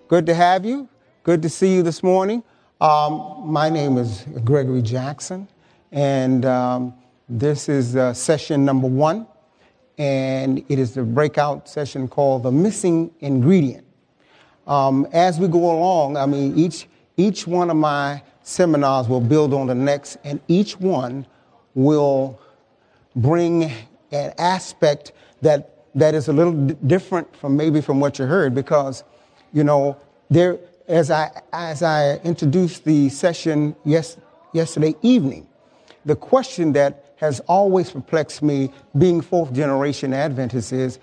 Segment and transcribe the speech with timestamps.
[0.09, 0.89] Good to have you.
[1.23, 2.43] Good to see you this morning.
[2.81, 5.47] Um, my name is Gregory Jackson,
[5.93, 6.93] and um,
[7.29, 9.27] this is uh, session number one,
[9.97, 13.85] and it is the breakout session called The Missing Ingredient.
[14.65, 19.53] Um, as we go along, I mean, each, each one of my seminars will build
[19.53, 21.25] on the next, and each one
[21.75, 22.39] will
[23.15, 23.71] bring
[24.11, 25.11] an aspect
[25.41, 29.03] that, that is a little d- different from maybe from what you heard because,
[29.51, 29.97] you know,
[30.29, 30.57] there,
[30.87, 34.17] as I, as I introduced the session yes,
[34.53, 35.47] yesterday evening,
[36.05, 40.99] the question that has always perplexed me, being fourth generation Adventist, is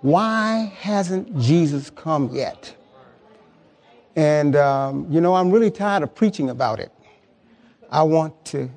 [0.00, 2.72] why hasn't Jesus come yet?
[4.14, 6.92] And, um, you know, I'm really tired of preaching about it.
[7.90, 8.70] I want to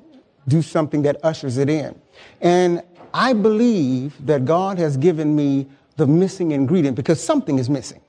[0.48, 1.94] do something that ushers it in.
[2.40, 2.82] And
[3.14, 8.00] I believe that God has given me the missing ingredient because something is missing.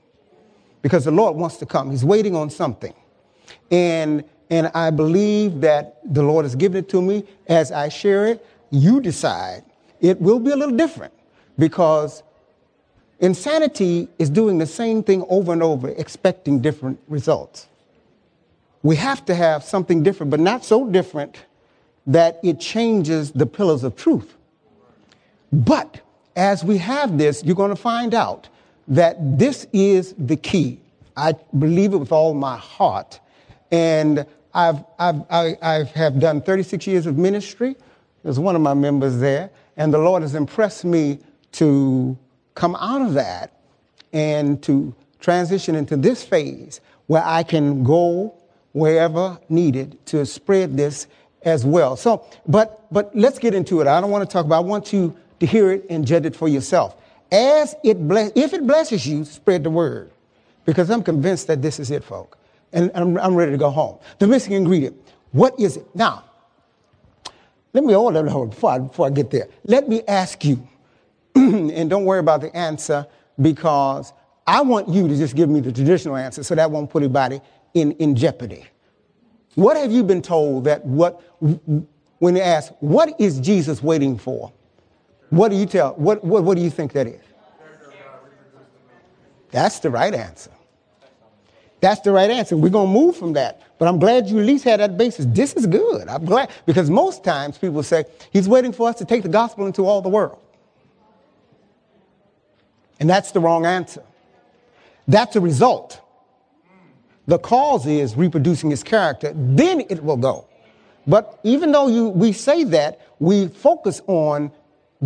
[0.82, 1.92] Because the Lord wants to come.
[1.92, 2.94] He's waiting on something.
[3.70, 7.24] And, and I believe that the Lord has given it to me.
[7.46, 9.64] As I share it, you decide.
[10.00, 11.14] It will be a little different
[11.58, 12.22] because
[13.20, 17.68] Insanity is doing the same thing over and over, expecting different results.
[18.82, 21.44] We have to have something different, but not so different
[22.06, 24.36] that it changes the pillars of truth.
[25.52, 26.00] But
[26.34, 28.48] as we have this, you're going to find out
[28.88, 30.80] that this is the key.
[31.14, 33.20] I believe it with all my heart.
[33.70, 37.76] And I've, I've, I, I have done 36 years of ministry.
[38.22, 39.50] There's one of my members there.
[39.76, 41.18] And the Lord has impressed me
[41.52, 42.18] to
[42.54, 43.60] come out of that
[44.12, 48.34] and to transition into this phase where I can go
[48.72, 51.06] wherever needed to spread this
[51.42, 51.96] as well.
[51.96, 53.86] So, but, but let's get into it.
[53.86, 56.36] I don't want to talk about, I want you to hear it and judge it
[56.36, 56.96] for yourself.
[57.32, 60.10] As it bless, if it blesses you, spread the word
[60.64, 62.36] because I'm convinced that this is it, folk.
[62.72, 63.98] And I'm, I'm ready to go home.
[64.18, 64.96] The missing ingredient.
[65.32, 65.86] What is it?
[65.94, 66.24] Now,
[67.72, 69.48] let me hold on before I, before I get there.
[69.64, 70.66] Let me ask you,
[71.34, 73.06] and don't worry about the answer
[73.40, 74.12] because
[74.46, 77.40] I want you to just give me the traditional answer so that won't put anybody
[77.74, 78.66] in, in jeopardy.
[79.54, 81.22] What have you been told that what,
[82.18, 84.52] when they ask, what is Jesus waiting for?
[85.30, 87.20] What do you tell, what, what, what do you think that is?
[89.50, 90.50] That's the right answer.
[91.80, 92.56] That's the right answer.
[92.56, 93.62] We're going to move from that.
[93.78, 95.26] But I'm glad you at least had that basis.
[95.26, 96.08] This is good.
[96.08, 96.50] I'm glad.
[96.66, 100.02] Because most times people say, He's waiting for us to take the gospel into all
[100.02, 100.38] the world.
[102.98, 104.02] And that's the wrong answer.
[105.08, 106.00] That's a result.
[107.26, 110.46] The cause is reproducing his character, then it will go.
[111.06, 114.52] But even though you, we say that, we focus on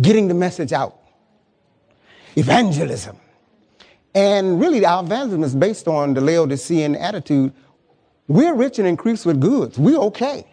[0.01, 0.97] getting the message out.
[2.35, 3.17] Evangelism.
[4.15, 7.53] And really, our evangelism is based on the Laodicean attitude.
[8.27, 9.77] We're rich and increased with goods.
[9.77, 10.47] We're okay.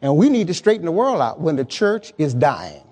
[0.00, 2.84] And we need to straighten the world out when the church is dying.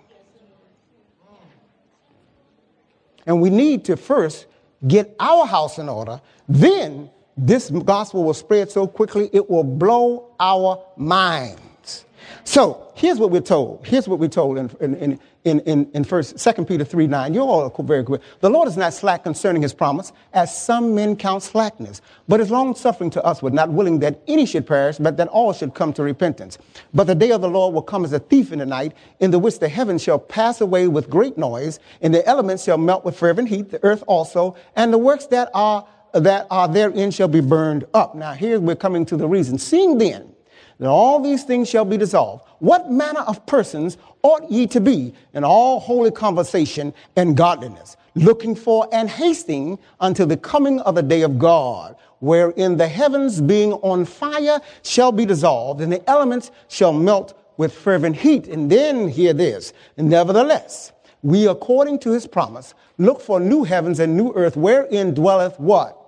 [3.24, 4.46] And we need to first
[4.86, 6.20] get our house in order.
[6.48, 12.04] Then this gospel will spread so quickly, it will blow our minds.
[12.44, 13.86] So here's what we're told.
[13.86, 17.32] Here's what we're told in, in, in, in, in in first, 2 Peter 3 9.
[17.32, 18.20] You're all very good.
[18.40, 22.50] The Lord is not slack concerning his promise, as some men count slackness, but is
[22.50, 25.72] long suffering to us, with not willing that any should perish, but that all should
[25.72, 26.58] come to repentance.
[26.92, 29.30] But the day of the Lord will come as a thief in the night, in
[29.30, 33.04] the which the heavens shall pass away with great noise, and the elements shall melt
[33.04, 37.28] with fervent heat, the earth also, and the works that are that are therein shall
[37.28, 38.14] be burned up.
[38.14, 39.58] Now here we're coming to the reason.
[39.58, 40.35] Seeing then
[40.78, 42.44] that all these things shall be dissolved.
[42.58, 48.54] What manner of persons ought ye to be in all holy conversation and godliness, looking
[48.54, 53.72] for and hasting until the coming of the day of God, wherein the heavens being
[53.74, 58.48] on fire shall be dissolved, and the elements shall melt with fervent heat.
[58.48, 60.92] And then hear this, nevertheless,
[61.22, 65.98] we according to his promise look for new heavens and new earth, wherein dwelleth what?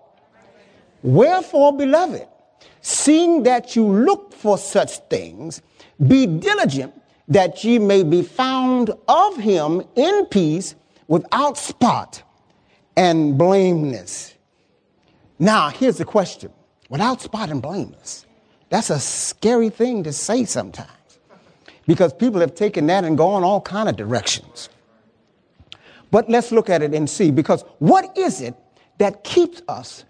[1.03, 2.27] Wherefore, beloved,
[2.81, 5.63] seeing that you look for such things,
[6.07, 6.95] be diligent
[7.29, 10.75] that ye may be found of him in peace
[11.07, 12.23] without spot
[12.97, 14.35] and blameless.
[15.39, 16.53] Now, here's the question
[16.89, 18.27] without spot and blameless.
[18.71, 20.91] That's a scary thing to say sometimes
[21.87, 24.69] because people have taken that and gone all kind of directions.
[26.11, 28.55] But let's look at it and see because what is it
[28.99, 30.05] that keeps us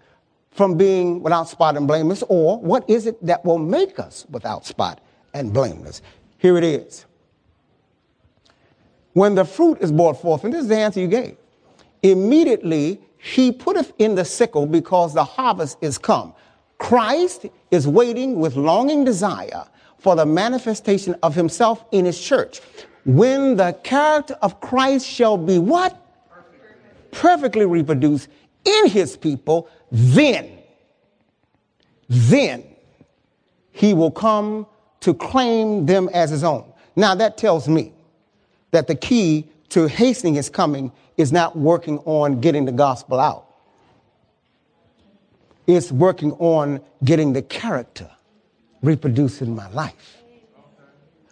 [0.59, 4.65] from being without spot and blameless, or what is it that will make us without
[4.65, 4.99] spot
[5.33, 6.01] and blameless?
[6.37, 7.05] Here it is.
[9.13, 11.37] When the fruit is brought forth, and this is the answer you gave,
[12.03, 16.33] immediately he putteth in the sickle because the harvest is come.
[16.77, 19.63] Christ is waiting with longing desire
[19.97, 22.59] for the manifestation of himself in his church.
[23.05, 25.95] When the character of Christ shall be what?
[27.11, 28.27] Perfectly reproduced
[28.69, 30.59] in his people, then,
[32.07, 32.63] then
[33.71, 34.67] he will come
[35.01, 36.65] to claim them as his own.
[36.95, 37.93] Now that tells me
[38.71, 43.45] that the key to hastening his coming is not working on getting the gospel out.
[45.67, 48.09] It's working on getting the character
[48.81, 50.17] reproduced in my life.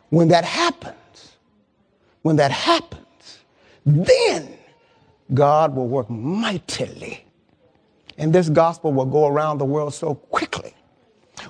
[0.09, 1.35] When that happens,
[2.21, 3.39] when that happens,
[3.85, 4.57] then
[5.33, 7.26] God will work mightily.
[8.17, 10.73] And this gospel will go around the world so quickly.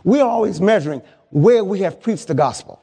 [0.04, 2.82] We're always measuring where we have preached the gospel.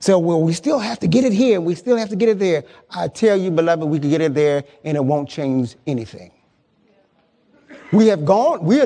[0.00, 2.38] So, well, we still have to get it here, we still have to get it
[2.38, 2.64] there.
[2.90, 6.30] I tell you, beloved, we can get it there and it won't change anything.
[7.92, 8.82] We have gone, we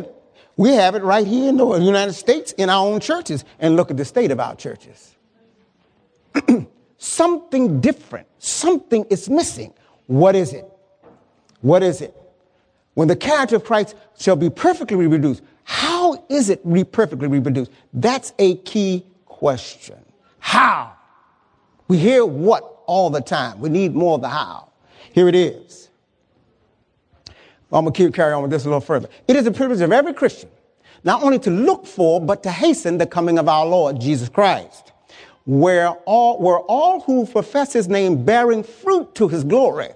[0.57, 3.91] we have it right here in the United States in our own churches, and look
[3.91, 5.17] at the state of our churches.
[6.99, 9.73] something different, something is missing.
[10.07, 10.67] What is it?
[11.63, 12.15] What is it?
[12.95, 17.71] When the character of Christ shall be perfectly reproduced, how is it re- perfectly reproduced?
[17.93, 19.99] That's a key question.
[20.39, 20.93] How?
[21.89, 23.61] We hear what all the time.
[23.61, 24.69] We need more of the how.
[25.13, 25.89] Here it is.
[27.73, 29.09] I'm going to keep carry on with this a little further.
[29.27, 30.51] It is the privilege of every Christian
[31.05, 34.93] not only to look for, but to hasten the coming of our Lord Jesus Christ,
[35.45, 39.89] where all, where all who profess his name bearing fruit to his glory,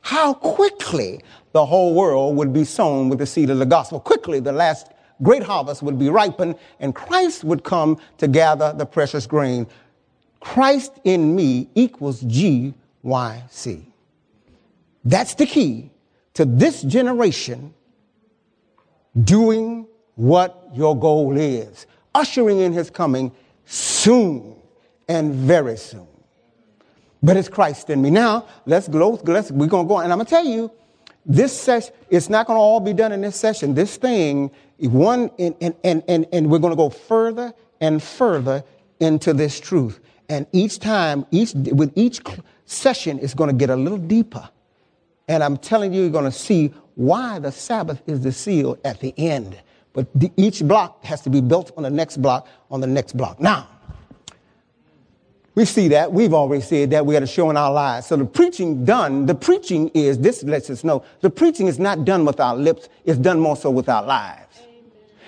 [0.00, 1.20] how quickly
[1.54, 4.00] the whole world would be sown with the seed of the gospel.
[4.00, 4.88] Quickly, the last
[5.22, 9.68] great harvest would be ripened, and Christ would come to gather the precious grain
[10.40, 13.84] Christ in me equals GYC.
[15.04, 15.90] That's the key
[16.34, 17.72] to this generation
[19.22, 19.86] doing
[20.16, 21.86] what your goal is,
[22.16, 23.30] ushering in his coming
[23.64, 24.56] soon
[25.08, 26.08] and very soon.
[27.22, 28.10] But it's Christ in me.
[28.10, 29.98] Now, let's go, let's, we're going to go.
[30.00, 30.70] And I'm going to tell you,
[31.26, 33.74] this session, it's not going to all be done in this session.
[33.74, 38.62] This thing, one, and, and, and, and we're going to go further and further
[39.00, 40.00] into this truth.
[40.28, 42.20] And each time, each, with each
[42.66, 44.48] session, it's going to get a little deeper.
[45.28, 49.00] And I'm telling you, you're going to see why the Sabbath is the seal at
[49.00, 49.58] the end.
[49.92, 53.16] But the, each block has to be built on the next block, on the next
[53.16, 53.40] block.
[53.40, 53.68] Now,
[55.54, 56.12] we see that.
[56.12, 57.06] We've already said that.
[57.06, 58.06] We got to show in our lives.
[58.06, 62.04] So the preaching done, the preaching is, this lets us know, the preaching is not
[62.04, 64.40] done with our lips, it's done more so with our lives.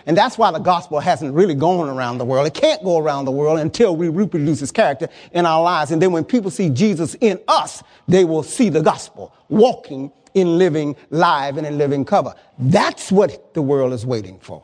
[0.06, 2.46] And that's why the gospel hasn't really gone around the world.
[2.46, 5.90] It can't go around the world until we reproduce his character in our lives.
[5.90, 10.58] And then when people see Jesus in us, they will see the gospel walking in
[10.58, 12.34] living live and in living cover.
[12.56, 14.62] That's what the world is waiting for.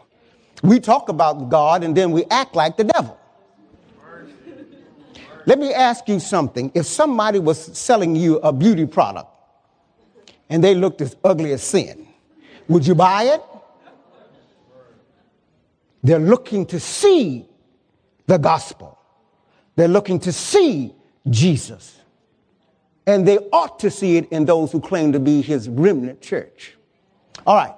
[0.62, 3.18] We talk about God and then we act like the devil.
[5.46, 6.70] Let me ask you something.
[6.74, 9.28] If somebody was selling you a beauty product
[10.48, 12.06] and they looked as ugly as sin,
[12.68, 13.42] would you buy it?
[16.02, 17.46] They're looking to see
[18.26, 18.98] the gospel.
[19.76, 20.94] They're looking to see
[21.28, 21.98] Jesus.
[23.06, 26.74] And they ought to see it in those who claim to be his remnant church.
[27.46, 27.74] All right.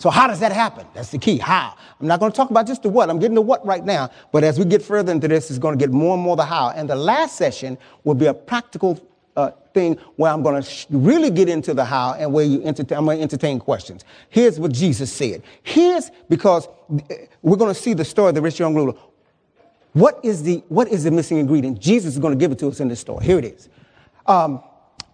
[0.00, 0.86] So how does that happen?
[0.94, 1.36] That's the key.
[1.36, 1.74] How?
[2.00, 3.10] I'm not going to talk about just the what.
[3.10, 4.08] I'm getting the what right now.
[4.32, 6.44] But as we get further into this, it's going to get more and more the
[6.46, 6.70] how.
[6.70, 8.98] And the last session will be a practical
[9.36, 12.62] uh, thing where I'm going to sh- really get into the how and where you
[12.62, 14.06] entertain, I'm going to entertain questions.
[14.30, 15.42] Here's what Jesus said.
[15.62, 16.98] Here's because uh,
[17.42, 18.94] we're going to see the story of the rich young ruler.
[19.92, 21.78] What is the, what is the missing ingredient?
[21.78, 23.26] Jesus is going to give it to us in this story.
[23.26, 23.68] Here it is.
[24.24, 24.62] Um,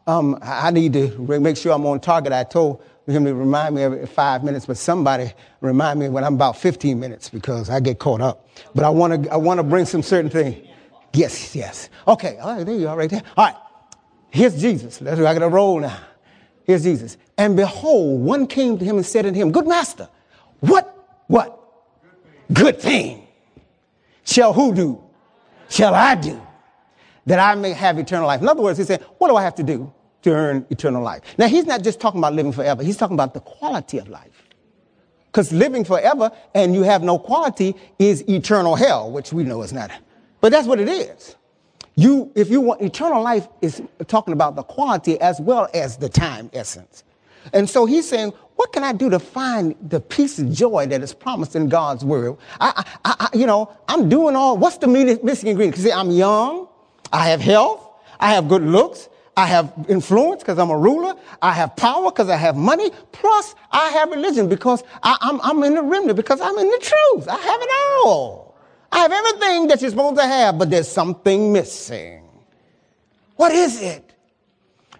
[0.07, 2.33] um, I need to make sure I'm on target.
[2.33, 6.35] I told him to remind me every five minutes, but somebody remind me when I'm
[6.35, 8.49] about 15 minutes because I get caught up.
[8.75, 10.67] But I want to I want to bring some certain thing.
[11.13, 11.89] Yes, yes.
[12.07, 13.23] Okay, all right, there you are right there.
[13.37, 13.57] All right,
[14.31, 15.01] here's Jesus.
[15.01, 15.99] Let's, I got to roll now.
[16.65, 17.17] Here's Jesus.
[17.39, 20.09] And behold, one came to him and said unto him, Good master,
[20.61, 21.63] what, what?
[22.53, 23.27] Good thing.
[24.25, 25.03] Shall who do?
[25.69, 26.41] Shall I do?
[27.27, 28.41] that I may have eternal life.
[28.41, 29.93] In other words, he said, what do I have to do
[30.27, 31.23] to earn eternal life?
[31.39, 32.83] Now, he's not just talking about living forever.
[32.83, 34.45] He's talking about the quality of life.
[35.27, 39.73] Because living forever and you have no quality is eternal hell, which we know is
[39.73, 39.91] not.
[40.41, 41.37] But that's what it is.
[41.95, 46.09] You, if you want eternal life, is talking about the quality as well as the
[46.09, 47.05] time essence.
[47.53, 51.03] And so he's saying, what can I do to find the peace and joy that
[51.03, 52.37] is promised in God's word?
[52.61, 55.77] I, I, I you know, I'm doing all, what's the missing ingredient?
[55.77, 56.69] Because I'm young,
[57.13, 61.15] I have health, I have good looks, I have influence because I'm a ruler.
[61.43, 62.91] I have power because I have money.
[63.13, 66.67] Plus, I have religion because I, am I'm, I'm in the remnant because I'm in
[66.71, 67.29] the truth.
[67.29, 67.71] I have it
[68.05, 68.57] all.
[68.91, 72.23] I have everything that you're supposed to have, but there's something missing.
[73.37, 74.15] What is it?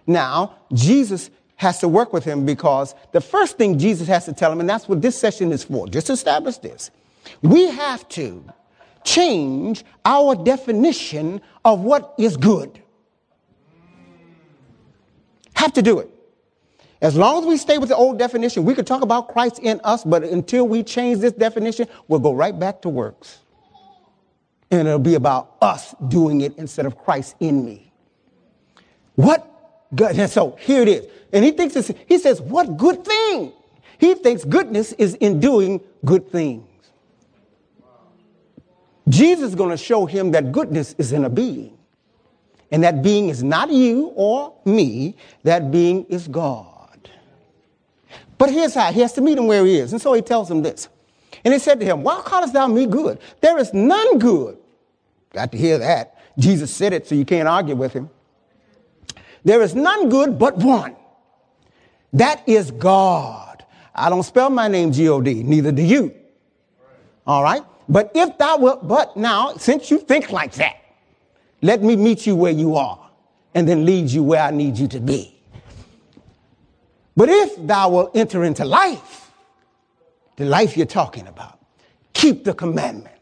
[0.05, 4.51] Now, Jesus has to work with him because the first thing Jesus has to tell
[4.51, 6.91] him, and that's what this session is for, just establish this.
[7.41, 8.43] We have to
[9.03, 12.83] change our definition of what is good.
[15.57, 16.09] Have to do it.
[17.01, 19.81] As long as we stay with the old definition, we could talk about Christ in
[19.83, 23.39] us, but until we change this definition, we'll go right back to works.
[24.69, 27.91] And it'll be about us doing it instead of Christ in me.
[29.15, 30.15] What good?
[30.15, 31.07] And so here it is.
[31.33, 33.51] And he thinks this, he says, what good thing?
[33.97, 36.67] He thinks goodness is in doing good things.
[39.09, 41.76] Jesus is going to show him that goodness is in a being.
[42.71, 47.09] And that being is not you or me, that being is God.
[48.37, 49.93] But here's how he has to meet him where he is.
[49.93, 50.89] And so he tells him this.
[51.43, 53.19] And he said to him, Why callest thou me good?
[53.41, 54.57] There is none good.
[55.33, 56.17] Got to hear that.
[56.37, 58.09] Jesus said it, so you can't argue with him.
[59.43, 60.95] There is none good but one.
[62.13, 63.65] That is God.
[63.95, 66.13] I don't spell my name G O D, neither do you.
[67.25, 67.63] All right?
[67.89, 70.75] But if thou wilt, but now, since you think like that,
[71.61, 73.09] let me meet you where you are
[73.53, 75.33] and then lead you where I need you to be.
[77.15, 79.31] But if thou wilt enter into life,
[80.35, 81.59] the life you're talking about,
[82.13, 83.17] keep the commandments.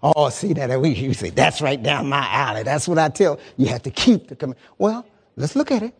[0.00, 2.62] Oh, see that we you say that's right down my alley.
[2.62, 3.66] That's what I tell you.
[3.66, 4.58] Have to keep the command.
[4.78, 5.94] Well, let's look at it.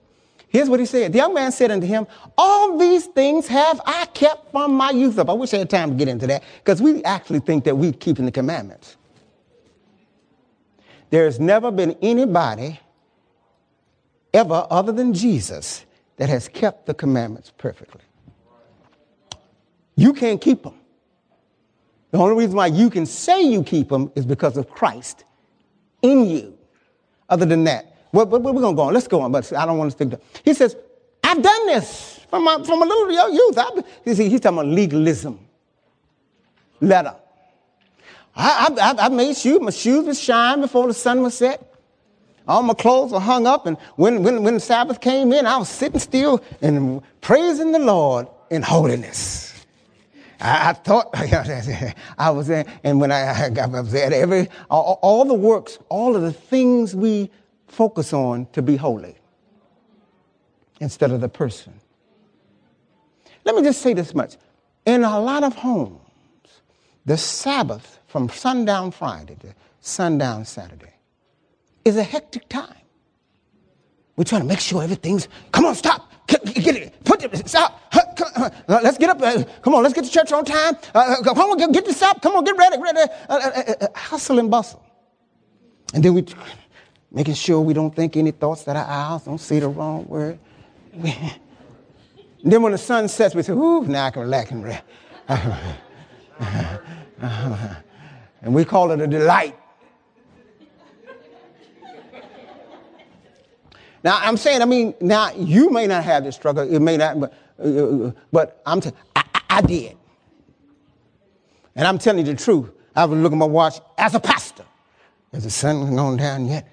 [0.49, 1.13] Here's what he said.
[1.13, 2.07] The young man said unto him,
[2.39, 5.29] All these things have I kept from my youth up.
[5.29, 7.93] I wish I had time to get into that because we actually think that we're
[7.93, 8.97] keeping the commandments.
[11.11, 12.81] There's never been anybody
[14.35, 15.87] ever other than Jesus
[16.17, 18.03] that has kept the commandments perfectly.
[19.97, 20.75] You can't keep them.
[22.11, 25.25] The only reason why you can say you keep them is because of Christ
[26.03, 26.57] in you.
[27.29, 28.95] Other than that, we're going to go on.
[28.95, 30.77] Let's go on, but I don't want to stick to He says,
[31.23, 33.59] I've done this from, my, from a little youth.
[33.59, 35.41] I've, he's talking about legalism.
[36.81, 37.15] Letter.
[38.39, 39.61] I, I, I made shoes.
[39.61, 41.75] My shoes would shine before the sun was set.
[42.47, 43.67] All my clothes were hung up.
[43.67, 47.81] And when, when, when the Sabbath came in, I was sitting still and praising the
[47.81, 49.67] Lord in holiness.
[50.41, 51.11] I, I thought
[52.19, 56.15] I was there, and when I, I was there, every all, all, the works, all
[56.15, 57.31] of the things we
[57.67, 59.17] focus on to be holy,
[60.81, 61.75] instead of the person.
[63.45, 64.37] Let me just say this much:
[64.87, 65.99] in a lot of homes,
[67.05, 70.95] the Sabbath from sundown Friday to sundown Saturday.
[71.85, 72.75] Is a hectic time.
[74.17, 77.81] We're trying to make sure everything's, come on, stop, get, it, put it, stop,
[78.67, 81.39] let's get up, uh, come on, let's get to church on time, uh, uh come
[81.39, 82.99] on, get this up, come on, get ready, ready,
[83.29, 84.85] uh, uh, hustle and bustle.
[85.95, 86.25] And then we
[87.13, 90.41] making sure we don't think any thoughts that are ours, don't say the wrong word.
[92.43, 94.83] then when the sun sets, we say, ooh, now I can relax and rest.
[98.43, 99.57] and we call it a delight.
[104.05, 107.21] now, I'm saying, I mean, now you may not have this struggle, it may not,
[107.21, 109.97] but, uh, but I'm t- I, I did.
[111.75, 112.71] And I'm telling you the truth.
[112.95, 114.65] I was looking at my watch as a pastor.
[115.33, 116.67] Has the sun gone down yet?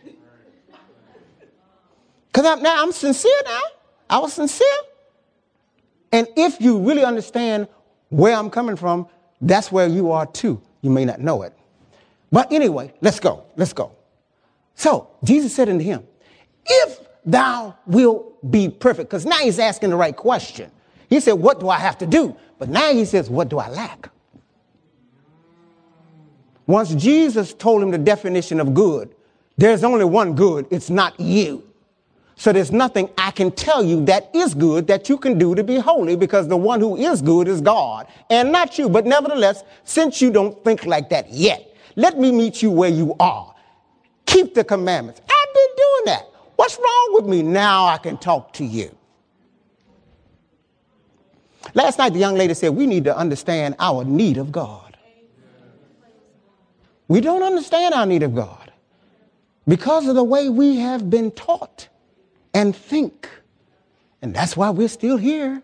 [2.28, 3.62] Because I'm, now I'm sincere now.
[4.10, 4.68] I was sincere.
[6.12, 7.68] And if you really understand
[8.10, 9.08] where I'm coming from,
[9.42, 10.62] that's where you are too.
[10.82, 11.55] You may not know it.
[12.32, 13.46] But anyway, let's go.
[13.56, 13.92] Let's go.
[14.76, 16.04] So Jesus said unto him,
[16.66, 20.72] If thou wilt be perfect, because now he's asking the right question.
[21.10, 22.36] He said, What do I have to do?
[22.60, 24.10] But now he says, What do I lack?
[26.68, 29.14] Once Jesus told him the definition of good,
[29.58, 31.64] there's only one good, it's not you.
[32.38, 35.64] So there's nothing I can tell you that is good that you can do to
[35.64, 38.90] be holy because the one who is good is God and not you.
[38.90, 43.16] But nevertheless, since you don't think like that yet, let me meet you where you
[43.20, 43.54] are.
[44.26, 45.22] Keep the commandments.
[45.22, 46.24] I've been doing that.
[46.56, 47.44] What's wrong with me?
[47.44, 48.96] Now I can talk to you.
[51.74, 54.98] Last night, the young lady said we need to understand our need of God.
[57.08, 58.72] We don't understand our need of God.
[59.68, 61.88] because of the way we have been taught
[62.54, 63.30] and think.
[64.22, 65.62] And that's why we're still here.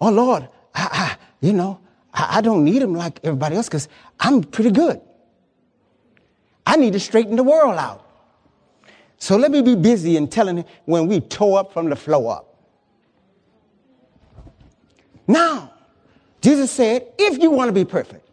[0.00, 1.80] Oh, Lord, I, I you know,
[2.16, 5.00] I, don't need him like everybody else because I'm pretty good.
[6.66, 8.04] I need to straighten the world out.
[9.18, 12.28] So let me be busy in telling him when we tore up from the flow
[12.28, 12.54] up.
[15.28, 15.72] Now,
[16.40, 18.26] Jesus said, if you want to be perfect,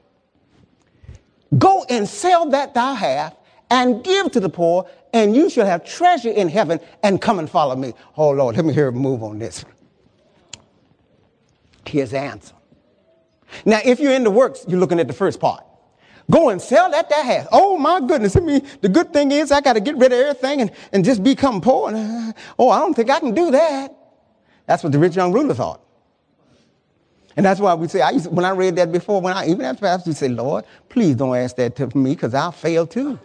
[1.57, 3.35] go and sell that thou hast
[3.69, 7.49] and give to the poor, and you shall have treasure in heaven, and come and
[7.49, 7.93] follow me.
[8.15, 9.65] Oh, Lord, let me hear a move on this.
[11.85, 12.53] Here's the answer.
[13.65, 15.63] Now, if you're in the works, you're looking at the first part.
[16.31, 17.47] Go and sell that that has.
[17.51, 18.35] Oh my goodness.
[18.35, 21.03] I mean, the good thing is I got to get rid of everything and, and
[21.03, 21.89] just become poor.
[21.93, 23.93] And, oh, I don't think I can do that.
[24.65, 25.81] That's what the rich young ruler thought.
[27.35, 29.65] And that's why we say, I used, when I read that before, when I even
[29.65, 33.19] as pastor, you say, Lord, please don't ask that to me because I'll fail too.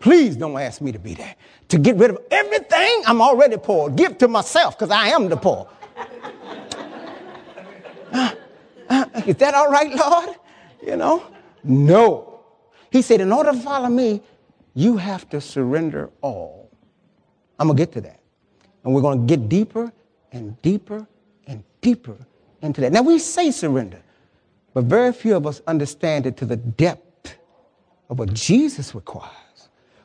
[0.00, 1.36] please don't ask me to be that.
[1.68, 3.90] To get rid of everything, I'm already poor.
[3.90, 5.68] Give to myself because I am the poor.
[8.12, 8.34] Uh,
[8.88, 10.36] uh, is that all right, Lord?
[10.84, 11.22] You know?
[11.64, 12.40] No.
[12.90, 14.22] He said, in order to follow me,
[14.74, 16.70] you have to surrender all.
[17.58, 18.20] I'm going to get to that.
[18.84, 19.92] And we're going to get deeper
[20.32, 21.06] and deeper
[21.46, 22.16] and deeper
[22.62, 22.92] into that.
[22.92, 24.00] Now, we say surrender,
[24.74, 27.36] but very few of us understand it to the depth
[28.08, 29.32] of what Jesus requires,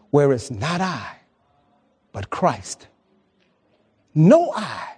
[0.09, 1.17] where it's not I,
[2.11, 2.87] but Christ.
[4.15, 4.95] No I,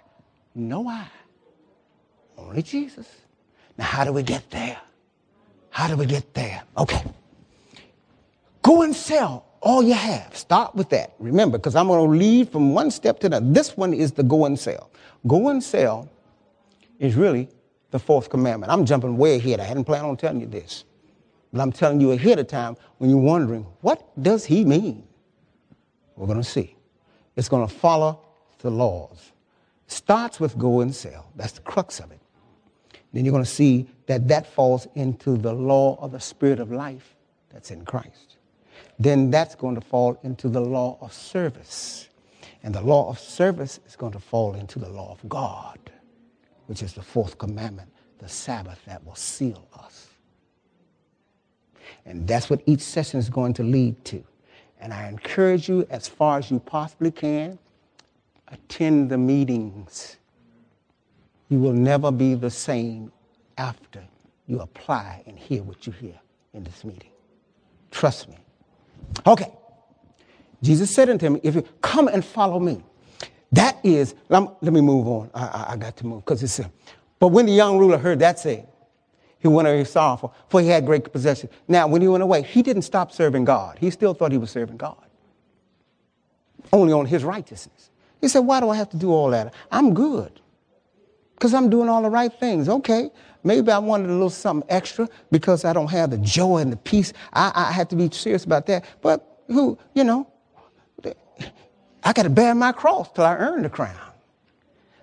[0.54, 1.06] no I,
[2.36, 3.08] only Jesus.
[3.76, 4.78] Now, how do we get there?
[5.70, 6.62] How do we get there?
[6.76, 7.02] Okay.
[8.62, 10.36] Go and sell all you have.
[10.36, 11.14] Start with that.
[11.18, 13.46] Remember, because I'm going to lead from one step to another.
[13.46, 14.90] This one is the go and sell.
[15.26, 16.08] Go and sell
[16.98, 17.48] is really
[17.90, 18.72] the fourth commandment.
[18.72, 19.60] I'm jumping way ahead.
[19.60, 20.84] I hadn't planned on telling you this.
[21.52, 25.06] But I'm telling you ahead of time when you're wondering, what does he mean?
[26.16, 26.76] We're going to see.
[27.36, 28.20] It's going to follow
[28.58, 29.32] the laws.
[29.86, 31.30] Starts with go and sell.
[31.36, 32.20] That's the crux of it.
[33.14, 36.72] Then you're going to see that that falls into the law of the spirit of
[36.72, 37.14] life
[37.48, 38.38] that's in Christ.
[38.98, 42.08] Then that's going to fall into the law of service.
[42.64, 45.78] And the law of service is going to fall into the law of God,
[46.66, 50.08] which is the fourth commandment, the Sabbath that will seal us.
[52.04, 54.24] And that's what each session is going to lead to.
[54.80, 57.60] And I encourage you, as far as you possibly can,
[58.48, 60.16] attend the meetings
[61.48, 63.12] you will never be the same
[63.58, 64.02] after
[64.46, 66.18] you apply and hear what you hear
[66.52, 67.10] in this meeting.
[67.90, 68.38] Trust me.
[69.26, 69.52] Okay.
[70.62, 72.82] Jesus said unto him, If you come and follow me,
[73.52, 75.30] that is, let me move on.
[75.34, 76.68] I, I, I got to move because it's, uh,
[77.18, 78.66] but when the young ruler heard that said,
[79.38, 81.50] he went away sorrowful, for he had great possession.
[81.68, 83.78] Now, when he went away, he didn't stop serving God.
[83.78, 85.04] He still thought he was serving God,
[86.72, 87.90] only on his righteousness.
[88.20, 89.52] He said, Why do I have to do all that?
[89.70, 90.40] I'm good
[91.34, 92.68] because I'm doing all the right things.
[92.68, 93.10] Okay,
[93.42, 96.76] maybe I wanted a little something extra because I don't have the joy and the
[96.76, 97.12] peace.
[97.32, 98.84] I, I have to be serious about that.
[99.02, 100.28] But who, you know,
[102.02, 103.96] I got to bear my cross till I earn the crown.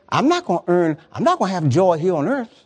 [0.10, 2.66] I'm not going to earn, I'm not going to have joy here on earth.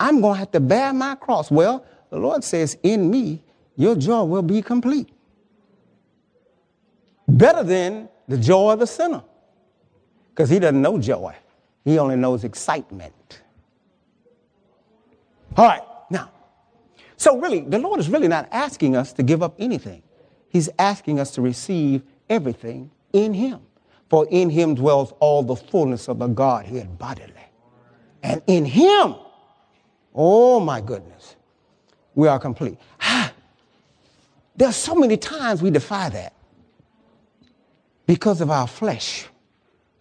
[0.00, 1.50] I'm going to have to bear my cross.
[1.50, 3.42] Well, the Lord says, in me,
[3.76, 5.10] your joy will be complete.
[7.28, 9.22] Better than the joy of the sinner
[10.30, 11.34] because he doesn't know joy.
[11.86, 13.42] He only knows excitement.
[15.56, 16.32] All right, now,
[17.16, 20.02] so really, the Lord is really not asking us to give up anything.
[20.48, 23.60] He's asking us to receive everything in Him.
[24.10, 27.32] For in Him dwells all the fullness of the Godhead bodily.
[28.20, 29.14] And in Him,
[30.12, 31.36] oh my goodness,
[32.16, 32.78] we are complete.
[33.00, 33.32] Ah,
[34.56, 36.32] there's so many times we defy that
[38.06, 39.28] because of our flesh.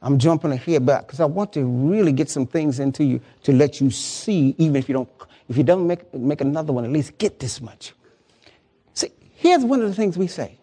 [0.06, 3.52] I'm jumping ahead back because I want to really get some things into you to
[3.52, 5.10] let you see, even if you don't,
[5.50, 7.94] if you don't make, make another one, at least get this much.
[8.94, 10.60] See, here's one of the things we say.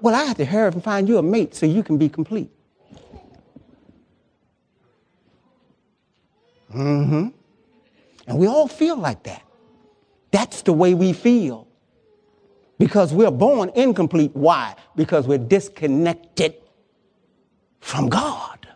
[0.00, 2.50] Well, I have to hurry and find you a mate so you can be complete.
[6.74, 7.28] Mm-hmm.
[8.26, 9.44] And we all feel like that.
[10.32, 11.68] That's the way we feel.
[12.80, 14.32] Because we're born incomplete.
[14.34, 14.74] Why?
[14.96, 16.56] Because we're disconnected
[17.84, 18.66] from God.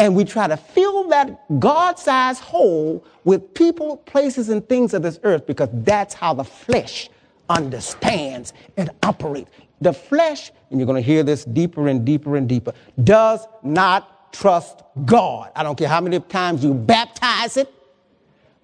[0.00, 5.02] And we try to fill that God sized hole with people, places, and things of
[5.02, 7.08] this earth because that's how the flesh
[7.48, 9.48] understands and operates.
[9.80, 12.72] The flesh, and you're going to hear this deeper and deeper and deeper,
[13.04, 15.52] does not trust God.
[15.54, 17.72] I don't care how many times you baptize it,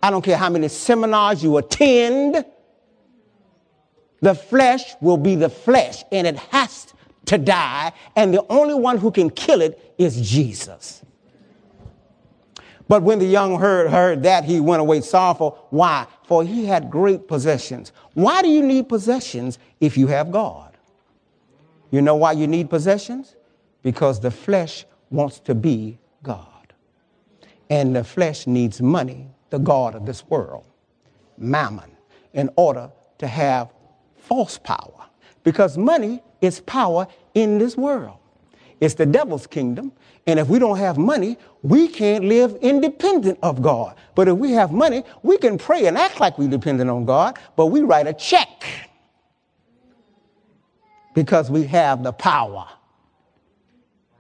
[0.03, 2.45] I don't care how many seminars you attend.
[4.23, 6.93] The flesh will be the flesh, and it has
[7.31, 11.01] to die, and the only one who can kill it is Jesus.
[12.89, 15.65] But when the young heard, heard that, he went away sorrowful.
[15.71, 16.09] Why?
[16.25, 17.93] For he had great possessions.
[18.15, 20.77] Why do you need possessions if you have God?
[21.93, 23.37] You know why you need possessions?
[23.85, 26.75] Because the flesh wants to be God.
[27.69, 30.67] And the flesh needs money, the God of this world,
[31.39, 31.93] mammon,
[32.33, 33.73] in order to have
[34.17, 35.07] false power.
[35.45, 38.17] Because money is power in this world.
[38.81, 39.93] It's the devil's kingdom.
[40.27, 43.97] And if we don't have money, we can't live independent of God.
[44.15, 47.39] But if we have money, we can pray and act like we're dependent on God,
[47.57, 48.65] but we write a check
[51.15, 52.67] because we have the power.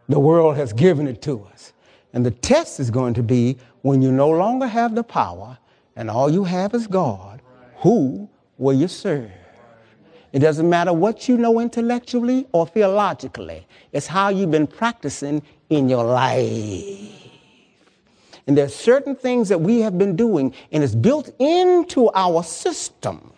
[0.08, 1.72] The world has given it to us.
[2.12, 5.56] And the test is going to be when you no longer have the power
[5.96, 7.40] and all you have is God,
[7.76, 8.28] who
[8.58, 9.30] will you serve?
[10.32, 15.88] It doesn't matter what you know intellectually or theologically, it's how you've been practicing in
[15.88, 17.28] your life.
[18.46, 22.42] And there are certain things that we have been doing, and it's built into our
[22.42, 23.32] system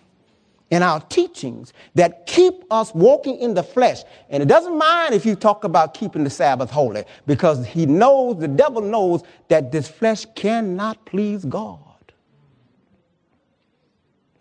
[0.71, 4.05] and our teachings that keep us walking in the flesh.
[4.31, 8.39] And it doesn't mind if you talk about keeping the Sabbath holy, because he knows,
[8.39, 11.92] the devil knows that this flesh cannot please God.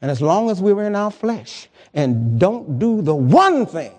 [0.02, 3.94] And as long as we're in our flesh and don't do the one thing,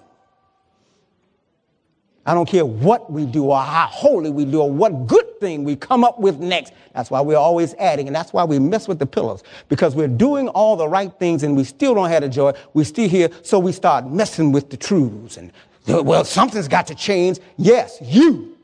[2.25, 5.65] I don't care what we do or how holy we do or what good thing
[5.65, 6.73] we come up with next.
[6.95, 10.07] That's why we're always adding, and that's why we mess with the pillars because we're
[10.07, 12.53] doing all the right things and we still don't have the joy.
[12.75, 15.53] We're still here, so we start messing with the truths and
[15.87, 17.41] well, something's got to change.
[17.57, 18.57] Yes, you,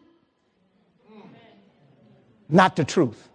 [2.49, 3.29] not the truth.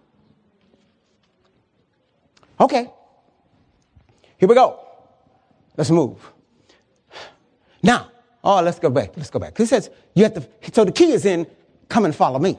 [2.58, 2.90] Okay,
[4.38, 4.80] here we go.
[5.76, 6.32] Let's move.
[7.82, 8.10] Now,
[8.42, 9.16] oh, let's go back.
[9.16, 9.56] Let's go back.
[9.56, 11.46] He says, you have to, so the key is in
[11.88, 12.58] come and follow me.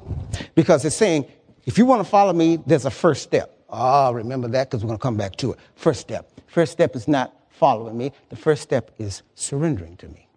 [0.53, 1.25] Because it's saying,
[1.65, 3.51] if you want to follow me, there's a first step.
[3.69, 5.59] Ah, oh, remember that because we're going to come back to it.
[5.75, 6.31] First step.
[6.47, 8.11] First step is not following me.
[8.29, 10.27] The first step is surrendering to me.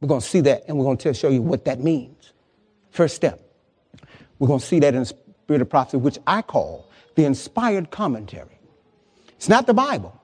[0.00, 2.32] We're going to see that and we're going to show you what that means.
[2.90, 3.40] First step.
[4.38, 7.90] We're going to see that in the spirit of prophecy, which I call the inspired
[7.90, 8.55] commentary.
[9.36, 10.18] It's not the Bible,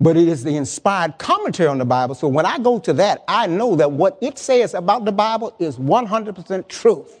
[0.00, 2.14] but it is the inspired commentary on the Bible.
[2.14, 5.54] So when I go to that, I know that what it says about the Bible
[5.58, 7.18] is 100% truth.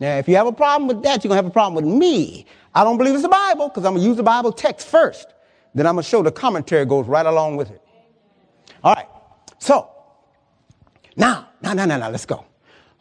[0.00, 1.92] Now, if you have a problem with that, you're going to have a problem with
[1.92, 2.46] me.
[2.74, 5.28] I don't believe it's the Bible because I'm going to use the Bible text first.
[5.74, 7.80] Then I'm going to show the commentary goes right along with it.
[8.82, 9.08] All right.
[9.58, 9.90] So,
[11.16, 12.44] now, now, now, now, now, let's go.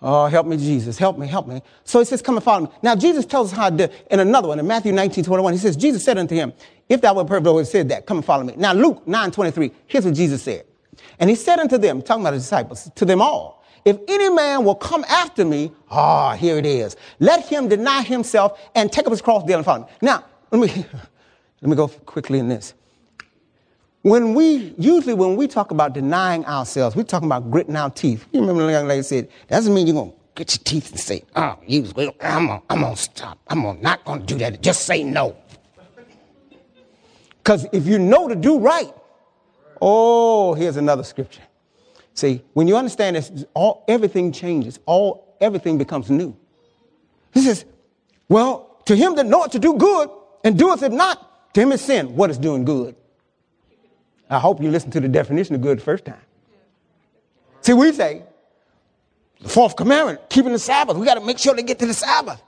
[0.06, 0.98] Oh, help me, Jesus.
[0.98, 1.62] Help me, help me.
[1.86, 2.72] So he says, Come and follow me.
[2.82, 5.60] Now, Jesus tells us how to do In another one, in Matthew 19, 21, he
[5.60, 6.52] says, Jesus said unto him,
[6.90, 8.54] If thou wert perfect, would said that, come and follow me.
[8.58, 10.66] Now, Luke 9, 23, here's what Jesus said.
[11.20, 14.66] And he said unto them, talking about his disciples, to them all, If any man
[14.66, 16.98] will come after me, ah, oh, here it is.
[17.20, 19.92] Let him deny himself and take up his cross daily and follow me.
[20.02, 20.68] Now, let me,
[21.62, 22.74] let me go quickly in this.
[24.04, 28.28] When we, usually when we talk about denying ourselves, we're talking about gritting our teeth.
[28.34, 30.92] You remember the young lady said, that doesn't mean you're going to grit your teeth
[30.92, 31.58] and say, oh,
[31.96, 32.14] will.
[32.20, 33.40] I'm going I'm to stop.
[33.48, 34.62] I'm gonna, not going to do that.
[34.62, 35.38] Just say no.
[37.38, 38.94] Because if you know to do right,
[39.82, 41.44] oh, here's another scripture.
[42.14, 44.80] See, when you understand this, all, everything changes.
[44.86, 46.36] All, everything becomes new.
[47.34, 47.64] He says,
[48.28, 50.10] well, to him that knoweth to do good
[50.44, 52.18] and doeth it not, to him is sin.
[52.18, 52.98] What is doing good?
[54.30, 56.22] I hope you listen to the definition of good the first time.
[57.62, 58.24] See, we say,
[59.42, 60.98] the fourth commandment, keeping the Sabbath.
[60.98, 62.42] We got to make sure they get to the Sabbath.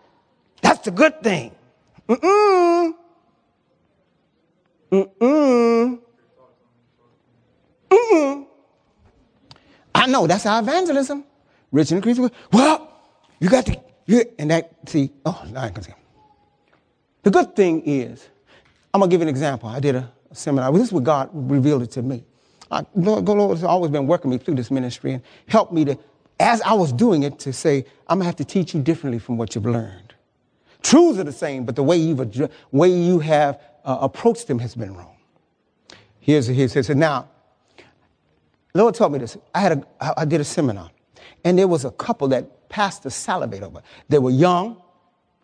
[0.61, 1.51] That's the good thing.
[2.07, 2.93] Mm-mm.
[4.91, 5.99] Mm-mm.
[7.89, 8.45] Mm-mm.
[9.93, 11.23] I know that's our evangelism.
[11.71, 12.29] Rich and increasing.
[12.51, 12.91] Well,
[13.39, 15.93] you got to, you, and that, see, oh, I can see.
[17.23, 18.29] The good thing is,
[18.93, 19.67] I'm going to give you an example.
[19.67, 20.71] I did a seminar.
[20.71, 22.23] This is what God revealed it to me.
[22.71, 25.97] I, Lord, Lord has always been working me through this ministry and helped me to,
[26.39, 29.37] as I was doing it, to say, I'm gonna have to teach you differently from
[29.37, 30.13] what you've learned.
[30.81, 34.75] Truths are the same, but the way you've way you have uh, approached them has
[34.75, 35.15] been wrong.
[36.19, 37.29] Here's he says, now,
[38.73, 39.37] Lord told me this.
[39.53, 40.91] I had a, I did a seminar,
[41.43, 43.81] and there was a couple that passed the salivate over.
[44.09, 44.81] They were young.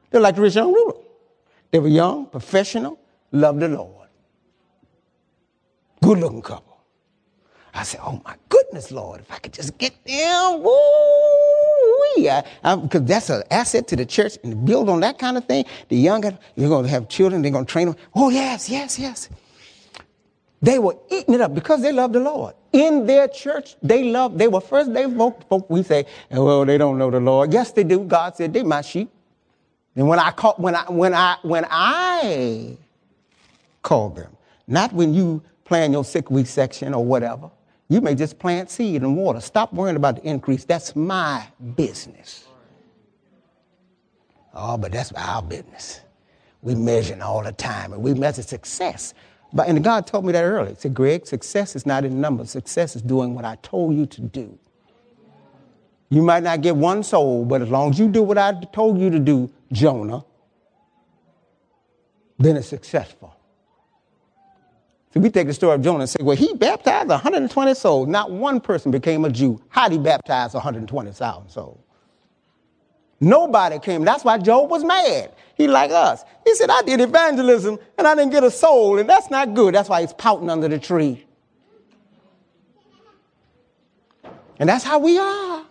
[0.10, 0.96] They're like the rich young ruler.
[1.72, 3.00] They were young, professional,
[3.32, 4.01] loved the Lord
[6.04, 6.78] good looking couple.
[7.74, 10.72] I said, oh my goodness, Lord, if I could just get them, woo
[12.16, 15.66] because that's an asset to the church and build on that kind of thing.
[15.90, 17.96] The younger, you're going to have children, they're going to train them.
[18.14, 19.30] Oh, yes, yes, yes.
[20.62, 22.54] They were eating it up because they loved the Lord.
[22.72, 26.78] In their church, they loved, they were first, they folk, folk we say, well, they
[26.78, 27.52] don't know the Lord.
[27.52, 28.02] Yes, they do.
[28.02, 29.10] God said, they my sheep.
[29.96, 32.78] And when I call, when I, when I, when I
[33.82, 34.38] called them,
[34.68, 37.50] not when you plan your sick week section or whatever.
[37.88, 39.40] You may just plant seed and water.
[39.40, 40.66] Stop worrying about the increase.
[40.66, 42.46] That's my business.
[44.54, 46.02] Oh, but that's our business.
[46.62, 49.14] We measure all the time, and we measure success.
[49.54, 50.72] But and God told me that earlier.
[50.72, 52.52] He said, Greg, success is not in numbers.
[52.52, 54.60] Success is doing what I told you to do.
[56.10, 59.00] You might not get one soul, but as long as you do what I told
[59.00, 60.26] you to do, Jonah,
[62.38, 63.38] then it's successful.
[65.14, 68.08] So we take the story of Jonah and say, well, he baptized 120 souls.
[68.08, 69.62] Not one person became a Jew.
[69.70, 71.80] How did he baptize 120,000 souls?
[73.20, 74.04] Nobody came.
[74.04, 75.34] That's why Job was mad.
[75.56, 76.24] He like us.
[76.44, 79.76] He said, I did evangelism and I didn't get a soul, and that's not good.
[79.76, 81.24] That's why he's pouting under the tree.
[84.58, 85.66] And that's how we are.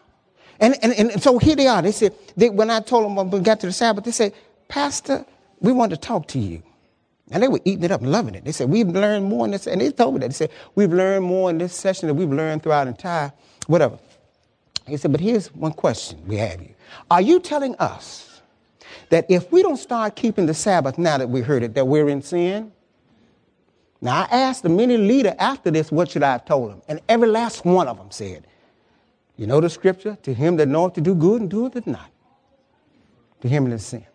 [0.61, 1.81] And, and, and so here they are.
[1.81, 4.35] They said, they, when I told them when we got to the Sabbath, they said,
[4.69, 5.25] Pastor,
[5.61, 6.63] we want to talk to you.
[7.31, 8.45] And they were eating it up and loving it.
[8.45, 9.67] They said, We've learned more in this.
[9.67, 10.29] And they told me that.
[10.29, 13.33] They said, We've learned more in this session than we've learned throughout entire,
[13.67, 13.99] whatever.
[14.87, 16.75] He said, But here's one question we have you.
[17.11, 18.43] Are you telling us
[19.11, 22.09] that if we don't start keeping the Sabbath now that we heard it, that we're
[22.09, 22.73] in sin?
[24.01, 26.83] Now, I asked the many leader after this, what should I have told them?
[26.89, 28.47] And every last one of them said,
[29.37, 30.17] You know the scripture?
[30.23, 32.11] To him that knoweth to do good and doeth it not.
[33.43, 34.07] To him that is sin.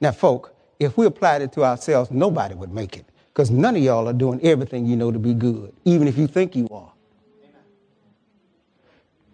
[0.00, 3.06] Now, folk, if we applied it to ourselves, nobody would make it.
[3.32, 6.26] Because none of y'all are doing everything you know to be good, even if you
[6.26, 6.92] think you are.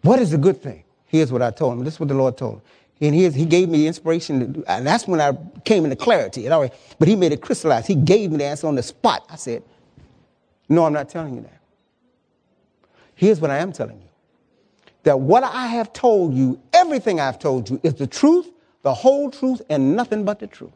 [0.03, 0.85] What is a good thing?
[1.07, 1.85] Here's what I told him.
[1.85, 2.63] This is what the Lord told him.
[3.01, 4.55] And he, he gave me inspiration.
[4.55, 6.45] To, and that's when I came into clarity.
[6.45, 7.87] And all right, but he made it crystallize.
[7.87, 9.25] He gave me the answer on the spot.
[9.29, 9.63] I said,
[10.69, 11.61] No, I'm not telling you that.
[13.15, 14.09] Here's what I am telling you
[15.05, 18.51] that what I have told you, everything I've told you, is the truth,
[18.83, 20.73] the whole truth, and nothing but the truth.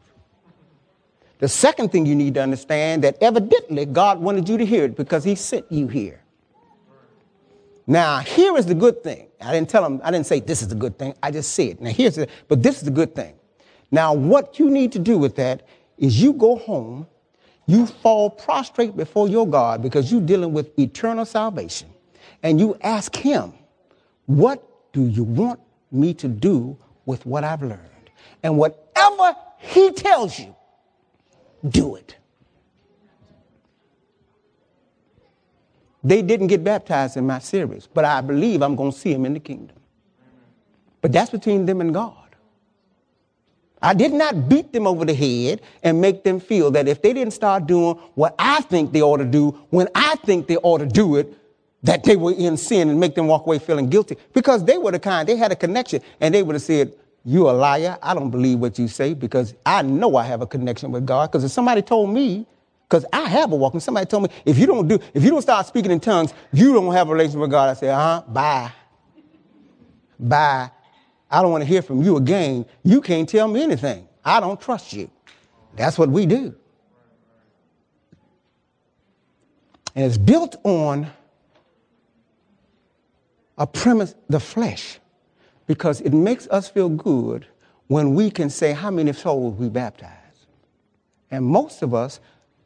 [1.39, 4.95] The second thing you need to understand that evidently God wanted you to hear it
[4.95, 6.21] because he sent you here.
[7.85, 9.27] Now, here is the good thing.
[9.41, 11.13] I didn't tell him, I didn't say this is the good thing.
[11.21, 13.33] I just said, now here's the, but this is the good thing.
[13.91, 15.67] Now, what you need to do with that
[15.97, 17.07] is you go home,
[17.65, 21.89] you fall prostrate before your God because you're dealing with eternal salvation,
[22.41, 23.53] and you ask him,
[24.27, 25.59] what do you want
[25.91, 27.79] me to do with what I've learned?
[28.43, 30.55] And whatever he tells you,
[31.67, 32.15] do it.
[36.03, 39.25] They didn't get baptized in my series, but I believe I'm going to see them
[39.25, 39.77] in the kingdom.
[41.01, 42.17] But that's between them and God.
[43.81, 47.11] I did not beat them over the head and make them feel that if they
[47.11, 50.77] didn't start doing what I think they ought to do when I think they ought
[50.77, 51.37] to do it,
[51.83, 54.15] that they were in sin and make them walk away feeling guilty.
[54.33, 56.93] Because they were the kind, they had a connection and they would have said,
[57.25, 57.97] you a liar.
[58.01, 61.31] I don't believe what you say because I know I have a connection with God.
[61.31, 62.45] Because if somebody told me,
[62.87, 65.29] because I have a walk, and somebody told me, if you don't do, if you
[65.29, 67.69] don't start speaking in tongues, you don't have a relationship with God.
[67.69, 68.71] I say, uh-huh, bye.
[70.19, 70.69] Bye.
[71.31, 72.65] I don't want to hear from you again.
[72.83, 74.07] You can't tell me anything.
[74.23, 75.09] I don't trust you.
[75.75, 76.55] That's what we do.
[79.95, 81.07] And it's built on
[83.57, 84.99] a premise, the flesh
[85.67, 87.45] because it makes us feel good
[87.87, 90.47] when we can say how many souls we baptized.
[91.31, 92.19] And most of us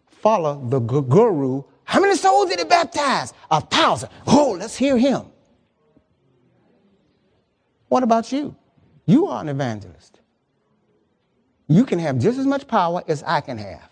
[0.07, 1.63] follow the guru.
[1.83, 3.33] How many souls did he baptize?
[3.49, 4.09] A thousand.
[4.25, 5.27] Oh, let's hear him.
[7.87, 8.55] What about you?
[9.05, 10.19] You are an evangelist.
[11.67, 13.89] You can have just as much power as I can have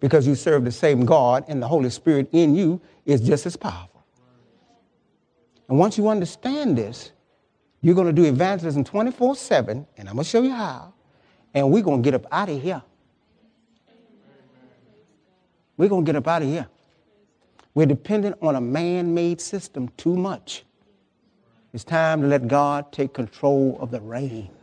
[0.00, 3.56] because you serve the same God and the Holy Spirit in you is just as
[3.56, 4.04] powerful.
[5.68, 7.12] And once you understand this,
[7.82, 10.94] you're going to do evangelism 24 7, and I'm going to show you how.
[11.52, 12.82] And we're going to get up out of here.
[15.76, 16.68] We're going to get up out of here.
[17.74, 20.64] We're dependent on a man made system too much.
[21.72, 24.61] It's time to let God take control of the reins.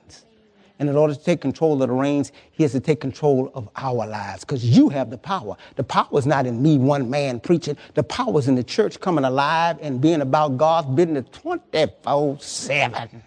[0.79, 3.69] And in order to take control of the reins, he has to take control of
[3.75, 5.57] our lives because you have the power.
[5.75, 7.75] The power is not in me, one man preaching.
[7.95, 13.23] The power is in the church coming alive and being about God's business 24 7.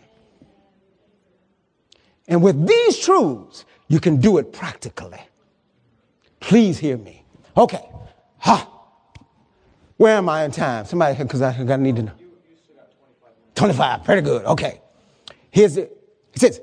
[2.26, 5.20] And with these truths, you can do it practically.
[6.40, 7.24] Please hear me.
[7.54, 7.86] Okay.
[8.38, 8.68] Ha.
[9.98, 10.86] Where am I in time?
[10.86, 12.12] Somebody, because I, I need to know.
[13.54, 14.04] 25.
[14.04, 14.46] Pretty good.
[14.46, 14.80] Okay.
[15.50, 15.94] Here's it.
[16.32, 16.62] He says,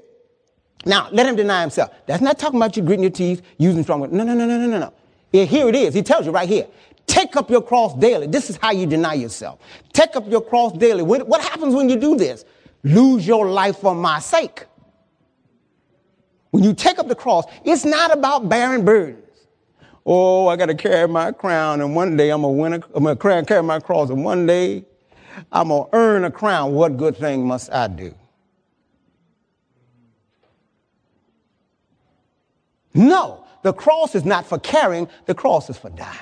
[0.85, 1.91] now, let him deny himself.
[2.05, 4.13] That's not talking about you gritting your teeth, using strong words.
[4.13, 4.93] No, no, no, no, no, no, no.
[5.31, 5.93] Here it is.
[5.93, 6.67] He tells you right here.
[7.05, 8.27] Take up your cross daily.
[8.27, 9.59] This is how you deny yourself.
[9.93, 11.03] Take up your cross daily.
[11.03, 12.45] What happens when you do this?
[12.83, 14.65] Lose your life for my sake.
[16.51, 19.25] When you take up the cross, it's not about bearing burdens.
[20.05, 22.81] Oh, I got to carry my crown, and one day I'm gonna win a.
[22.95, 24.85] I'm to carry my cross, and one day
[25.51, 26.73] I'm to earn a crown.
[26.73, 28.15] What good thing must I do?
[32.99, 36.17] No, the cross is not for carrying, the cross is for dying.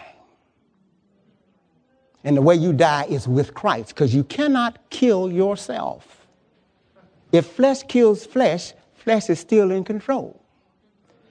[2.24, 6.28] And the way you die is with Christ because you cannot kill yourself.
[7.32, 10.37] If flesh kills flesh, flesh is still in control.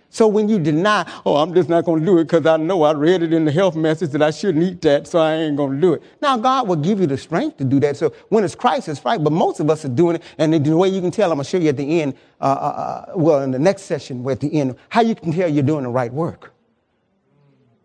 [0.08, 2.82] So when you deny, oh, I'm just not going to do it because I know
[2.84, 5.56] I read it in the health message that I shouldn't eat that, so I ain't
[5.56, 6.02] going to do it.
[6.22, 7.96] Now, God will give you the strength to do that.
[7.96, 9.22] So when it's crisis, right?
[9.22, 10.22] But most of us are doing it.
[10.38, 12.44] And the way you can tell, I'm going to show you at the end, uh,
[12.44, 15.48] uh, uh well, in the next session, we're at the end, how you can tell
[15.48, 16.52] you're doing the right work.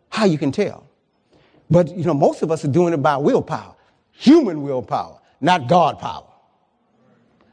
[0.10, 0.88] How you can tell.
[1.69, 3.75] But, you know, most of us are doing it by willpower,
[4.12, 6.27] human willpower, not God power.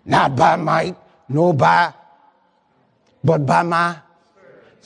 [0.04, 0.96] Not by might,
[1.28, 1.92] nor by,
[3.22, 3.98] but by my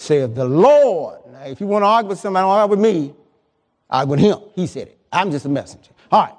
[0.03, 1.21] saith the Lord.
[1.31, 3.15] Now, if you want to argue with somebody, don't argue with me.
[3.88, 4.38] Argue with him.
[4.55, 4.99] He said it.
[5.12, 5.91] I'm just a messenger.
[6.11, 6.35] All right.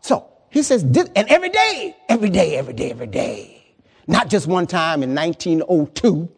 [0.00, 3.74] So he says, and every day, every day, every day, every day.
[4.06, 6.28] Not just one time in 1902.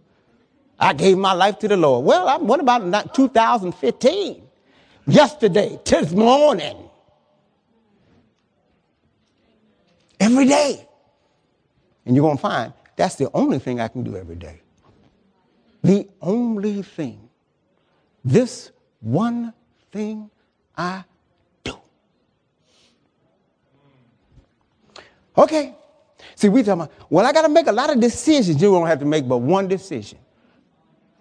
[0.79, 2.05] I gave my life to the Lord.
[2.07, 4.43] Well, what about 2015?
[5.07, 6.89] Yesterday, this morning.
[10.19, 10.87] Every day.
[12.07, 14.61] And you're going to find that's the only thing I can do every day
[15.83, 17.29] the only thing,
[18.25, 19.53] this one
[19.91, 20.31] thing
[20.77, 21.05] I
[21.65, 21.79] do.
[25.37, 25.75] Okay.
[26.35, 28.61] See, we talking about, well, I got to make a lot of decisions.
[28.61, 30.19] You don't have to make but one decision.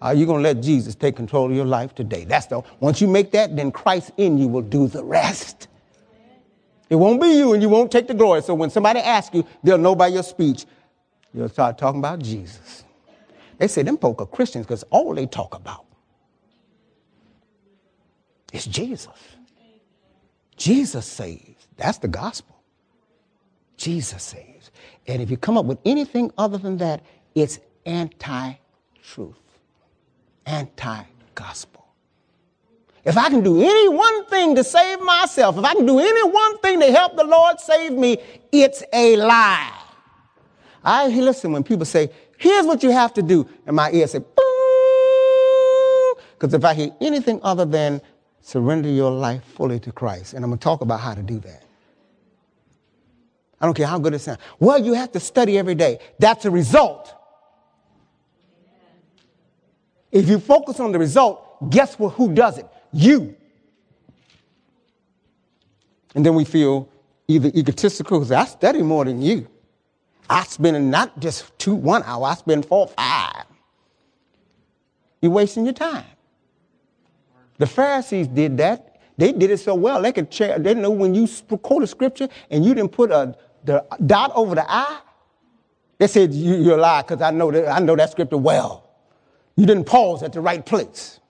[0.00, 2.24] Are you going to let Jesus take control of your life today?
[2.24, 5.68] That's the, once you make that, then Christ in you will do the rest.
[6.88, 8.42] It won't be you and you won't take the glory.
[8.42, 10.64] So when somebody asks you, they'll know by your speech.
[11.32, 12.84] You'll start talking about Jesus.
[13.60, 15.84] They say them folk are Christians because all they talk about
[18.54, 19.12] is Jesus.
[20.56, 21.68] Jesus saves.
[21.76, 22.56] That's the gospel.
[23.76, 24.70] Jesus saves.
[25.06, 27.02] And if you come up with anything other than that,
[27.34, 28.54] it's anti
[29.02, 29.36] truth,
[30.46, 31.02] anti
[31.34, 31.86] gospel.
[33.04, 36.22] If I can do any one thing to save myself, if I can do any
[36.22, 38.16] one thing to help the Lord save me,
[38.52, 39.76] it's a lie.
[40.82, 43.46] I listen when people say, Here's what you have to do.
[43.66, 44.24] And my ear said,
[46.32, 48.00] because if I hear anything other than
[48.40, 51.38] surrender your life fully to Christ, and I'm going to talk about how to do
[51.40, 51.62] that.
[53.60, 54.38] I don't care how good it sounds.
[54.58, 55.98] Well, you have to study every day.
[56.18, 57.14] That's a result.
[60.10, 62.14] If you focus on the result, guess what?
[62.14, 62.66] Who does it?
[62.90, 63.36] You.
[66.14, 66.88] And then we feel
[67.28, 69.46] either egotistical because I study more than you.
[70.30, 73.46] I spend not just two, one hour, I spend four, five.
[75.20, 76.06] You're wasting your time.
[77.58, 79.00] The Pharisees did that.
[79.18, 80.00] They did it so well.
[80.00, 83.36] They could check, they know when you quote a scripture and you didn't put a
[83.64, 85.00] the dot over the I,
[85.98, 88.88] they said you, you're a lie because I know that I know that scripture well.
[89.56, 91.20] You didn't pause at the right place.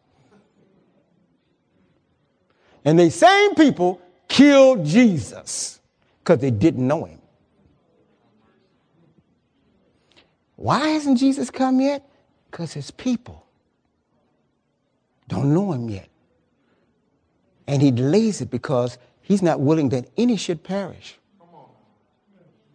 [2.84, 5.80] And these same people killed Jesus
[6.20, 7.19] because they didn't know him.
[10.60, 12.06] Why hasn't Jesus come yet?
[12.50, 13.46] Because his people
[15.26, 16.10] don't know him yet.
[17.66, 21.18] And he delays it because he's not willing that any should perish,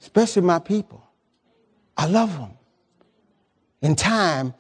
[0.02, 1.06] especially my people.
[1.96, 2.54] I love them.
[3.84, 4.56] In time,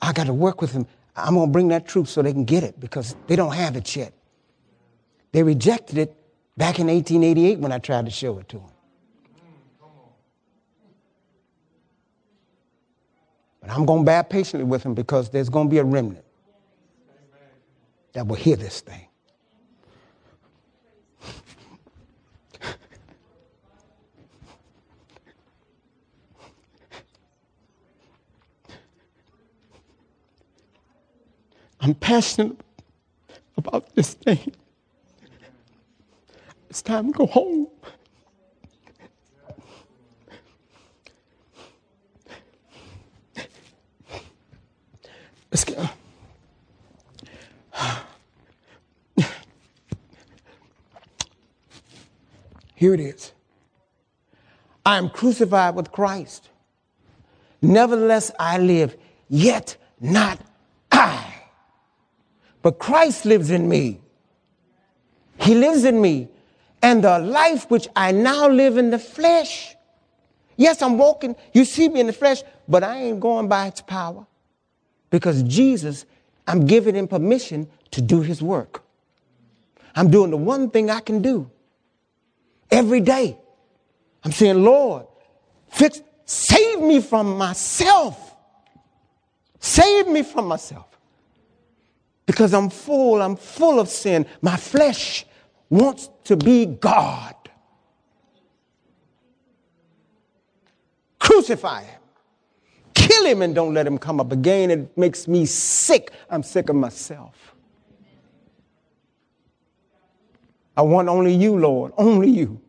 [0.00, 0.86] I got to work with them.
[1.16, 3.74] I'm going to bring that truth so they can get it because they don't have
[3.74, 4.12] it yet.
[5.32, 6.14] They rejected it
[6.56, 8.70] back in 1888 when I tried to show it to them.
[13.68, 16.24] But I'm going to bear patiently with him because there's going to be a remnant
[18.14, 19.06] that will hear this thing.
[31.80, 32.56] I'm passionate
[33.58, 34.54] about this thing.
[36.70, 37.68] It's time to go home.
[45.58, 45.88] Let's go.
[52.76, 53.32] Here it is.
[54.86, 56.48] I am crucified with Christ.
[57.60, 58.96] Nevertheless, I live,
[59.28, 60.38] yet not
[60.92, 61.42] I.
[62.62, 64.00] But Christ lives in me.
[65.40, 66.28] He lives in me.
[66.82, 69.74] And the life which I now live in the flesh.
[70.56, 71.34] Yes, I'm walking.
[71.52, 74.24] You see me in the flesh, but I ain't going by its power.
[75.10, 76.04] Because Jesus,
[76.46, 78.82] I'm giving him permission to do his work.
[79.94, 81.50] I'm doing the one thing I can do
[82.70, 83.38] every day.
[84.24, 85.06] I'm saying, Lord,
[85.70, 88.34] fix, save me from myself.
[89.60, 90.86] Save me from myself.
[92.26, 94.26] Because I'm full, I'm full of sin.
[94.42, 95.24] My flesh
[95.70, 97.34] wants to be God.
[101.18, 102.00] Crucify him.
[103.08, 104.70] Kill him and don't let him come up again.
[104.70, 106.12] It makes me sick.
[106.28, 107.54] I'm sick of myself.
[110.76, 112.60] I want only you, Lord, only you.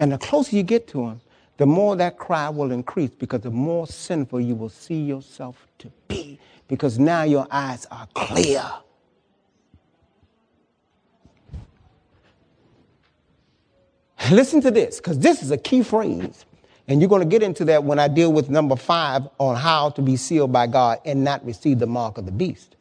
[0.00, 1.20] And the closer you get to Him,
[1.58, 5.92] the more that cry will increase because the more sinful you will see yourself to
[6.06, 6.38] be
[6.68, 8.64] because now your eyes are clear.
[14.30, 16.44] Listen to this because this is a key phrase.
[16.88, 19.90] And you're going to get into that when I deal with number five on how
[19.90, 22.76] to be sealed by God and not receive the mark of the beast.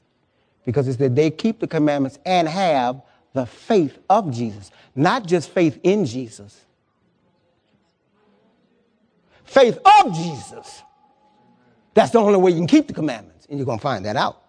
[0.65, 3.01] Because it's that they keep the commandments and have
[3.33, 6.65] the faith of Jesus, not just faith in Jesus.
[9.43, 10.83] Faith of Jesus.
[11.93, 14.15] That's the only way you can keep the commandments, and you're going to find that
[14.15, 14.43] out.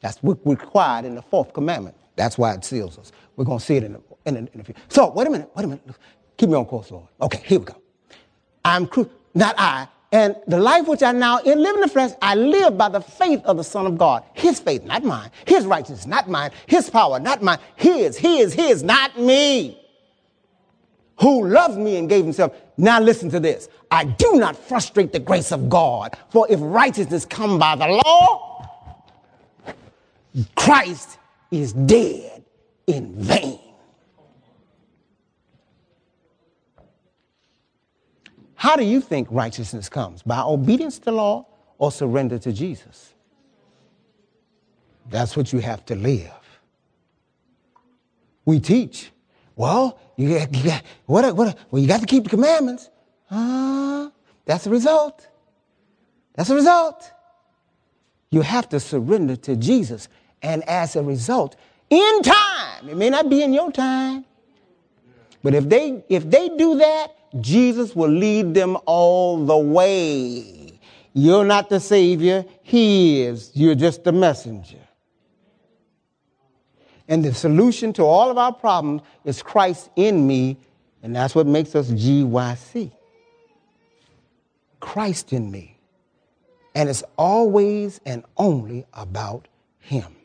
[0.00, 1.96] That's required in the fourth commandment.
[2.16, 3.12] That's why it seals us.
[3.36, 4.80] We're going to see it in the, in, the, in the future.
[4.88, 5.84] So, wait a minute, wait a minute.
[6.36, 7.08] Keep me on course, Lord.
[7.20, 7.83] Okay, here we go.
[8.64, 12.36] I'm cru- not I, and the life which I now live in the flesh, I
[12.36, 14.22] live by the faith of the Son of God.
[14.32, 15.28] His faith, not mine.
[15.44, 16.52] His righteousness, not mine.
[16.66, 17.58] His power, not mine.
[17.74, 19.76] His, his, his, not me.
[21.20, 22.54] Who loved me and gave himself.
[22.76, 23.68] Now listen to this.
[23.90, 26.16] I do not frustrate the grace of God.
[26.30, 28.68] For if righteousness come by the law,
[30.54, 31.18] Christ
[31.50, 32.44] is dead
[32.86, 33.63] in vain.
[38.64, 40.22] How do you think righteousness comes?
[40.22, 41.44] By obedience to law
[41.76, 43.12] or surrender to Jesus?
[45.10, 46.32] That's what you have to live.
[48.46, 49.10] We teach.
[49.54, 52.88] Well, you got, you got what, what, well, you got to keep the commandments.
[53.30, 54.08] Uh,
[54.46, 55.28] that's the result.
[56.32, 57.12] That's the result.
[58.30, 60.08] You have to surrender to Jesus.
[60.40, 61.56] And as a result,
[61.90, 64.24] in time, it may not be in your time,
[65.42, 70.78] but if they if they do that, Jesus will lead them all the way.
[71.12, 73.50] You're not the Savior, He is.
[73.54, 74.78] You're just the messenger.
[77.08, 80.56] And the solution to all of our problems is Christ in me,
[81.02, 82.90] and that's what makes us GYC.
[84.80, 85.76] Christ in me.
[86.74, 89.46] And it's always and only about
[89.80, 90.16] Him.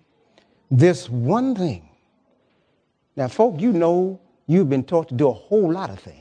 [0.71, 1.89] This one thing.
[3.15, 6.18] Now, folk, you know you've been taught to do a whole lot of things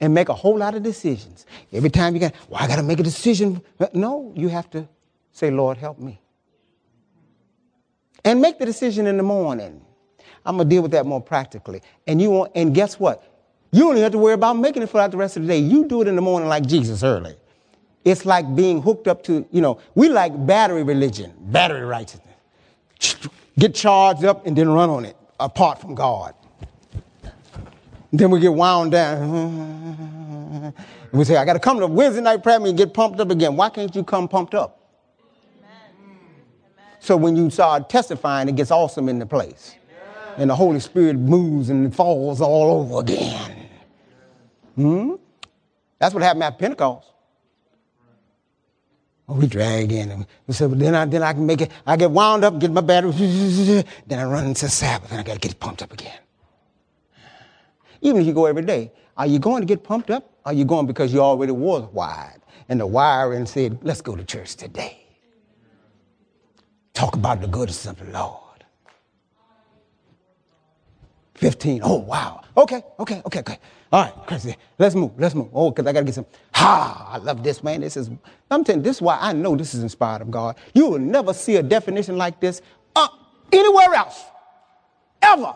[0.00, 1.46] and make a whole lot of decisions.
[1.72, 3.62] Every time you got, well, I got to make a decision.
[3.92, 4.88] No, you have to
[5.32, 6.20] say, Lord, help me.
[8.24, 9.80] And make the decision in the morning.
[10.44, 11.82] I'm gonna deal with that more practically.
[12.06, 13.22] And you want, and guess what?
[13.70, 15.58] You don't even have to worry about making it throughout the rest of the day.
[15.58, 17.36] You do it in the morning like Jesus early.
[18.04, 22.24] It's like being hooked up to, you know, we like battery religion, battery righteousness.
[23.58, 26.34] Get charged up and then run on it apart from God.
[28.12, 30.74] Then we get wound down.
[31.10, 33.20] And we say, I got to come to Wednesday night prayer meeting and get pumped
[33.20, 33.56] up again.
[33.56, 34.80] Why can't you come pumped up?
[35.58, 35.70] Amen.
[37.00, 39.74] So when you start testifying, it gets awesome in the place.
[40.36, 43.68] And the Holy Spirit moves and falls all over again.
[44.76, 45.14] Hmm?
[45.98, 47.08] That's what happened at Pentecost.
[49.28, 51.70] Oh, we drag in and we said, well, then I, then I can make it.
[51.86, 53.12] I get wound up, get my battery,
[54.06, 56.18] then I run into Sabbath and I got to get pumped up again.
[58.00, 60.32] Even if you go every day, are you going to get pumped up?
[60.44, 62.40] Are you going because you already was wired?
[62.68, 65.04] And the wiring said, let's go to church today.
[66.92, 68.42] Talk about the goodness of the Lord.
[71.34, 71.80] 15.
[71.84, 72.42] Oh, wow.
[72.56, 73.58] Okay, okay, okay, okay.
[73.92, 74.56] All right, crazy.
[74.78, 75.48] Let's move, let's move.
[75.54, 76.26] Oh, because I got to get some.
[76.54, 77.80] Ha, I love this, man.
[77.80, 78.10] This is,
[78.50, 80.56] I'm telling you, this is why I know this is inspired of God.
[80.74, 82.60] You will never see a definition like this
[82.96, 83.08] uh,
[83.52, 84.24] anywhere else,
[85.22, 85.54] ever.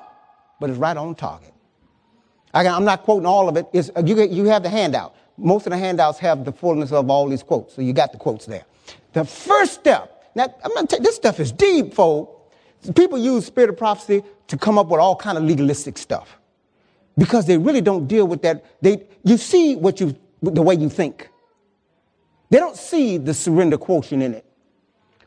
[0.61, 1.52] But it's right on target.
[2.55, 3.67] I, am not quoting all of it.
[3.73, 5.15] It's, uh, you, you have the handout.
[5.39, 8.19] Most of the handouts have the fullness of all these quotes, so you got the
[8.19, 8.65] quotes there.
[9.13, 12.39] The first step, now I'm gonna this stuff is deep, folks.
[12.95, 16.39] People use spirit of prophecy to come up with all kind of legalistic stuff
[17.17, 18.65] because they really don't deal with that.
[18.83, 21.29] They, you see what you, the way you think.
[22.51, 24.45] They don't see the surrender quotient in it.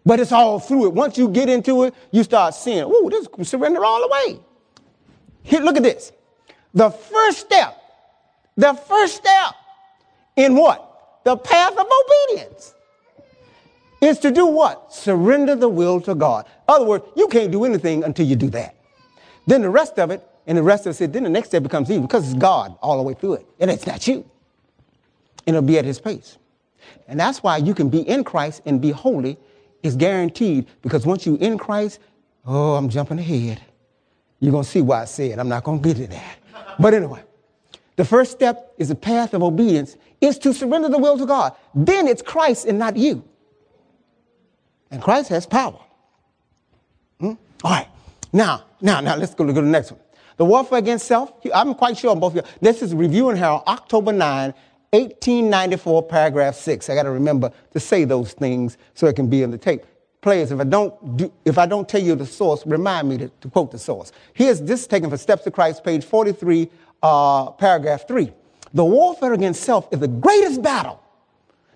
[0.06, 0.94] But it's all through it.
[0.94, 4.40] Once you get into it, you start seeing, oh, this surrender all the way.
[5.42, 6.12] Here, look at this.
[6.76, 7.82] The first step,
[8.58, 9.56] the first step
[10.36, 11.22] in what?
[11.24, 12.76] The path of obedience
[14.02, 14.94] is to do what?
[14.94, 16.46] Surrender the will to God.
[16.46, 18.76] In other words, you can't do anything until you do that.
[19.48, 21.90] Then the rest of it, and the rest of it, then the next step becomes
[21.90, 23.46] easy because it's God all the way through it.
[23.60, 24.30] And it's not you.
[25.48, 26.38] And it'll be at his pace.
[27.08, 29.38] And that's why you can be in Christ and be holy
[29.82, 32.00] is guaranteed because once you're in Christ,
[32.46, 33.62] oh, I'm jumping ahead.
[34.40, 36.38] You're going to see why I said I'm not going to get to that.
[36.80, 37.24] But anyway,
[37.96, 41.56] the first step is the path of obedience is to surrender the will to God.
[41.74, 43.24] Then it's Christ and not you.
[44.92, 45.80] And Christ has power.
[47.20, 47.34] Hmm?
[47.64, 47.88] All right.
[48.34, 50.02] Now, now, now, let's go to, go to the next one.
[50.38, 51.32] The warfare against self.
[51.54, 52.52] I'm quite sure on both of you.
[52.60, 54.54] This is Review and Herald, October 9,
[54.92, 56.90] 1894, paragraph 6.
[56.90, 59.86] I got to remember to say those things so it can be in the tape.
[60.26, 63.28] Players, if I don't do, if I don't tell you the source, remind me to,
[63.42, 64.12] to quote the source.
[64.34, 66.68] Here's this is taken from Steps to Christ, page 43,
[67.04, 68.34] uh, paragraph 3.
[68.74, 71.00] The warfare against self is the greatest battle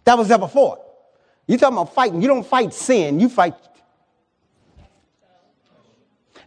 [0.04, 0.80] that was ever fought.
[1.46, 2.24] You talking about fighting?
[2.24, 3.20] You don't fight sin.
[3.20, 3.54] You fight.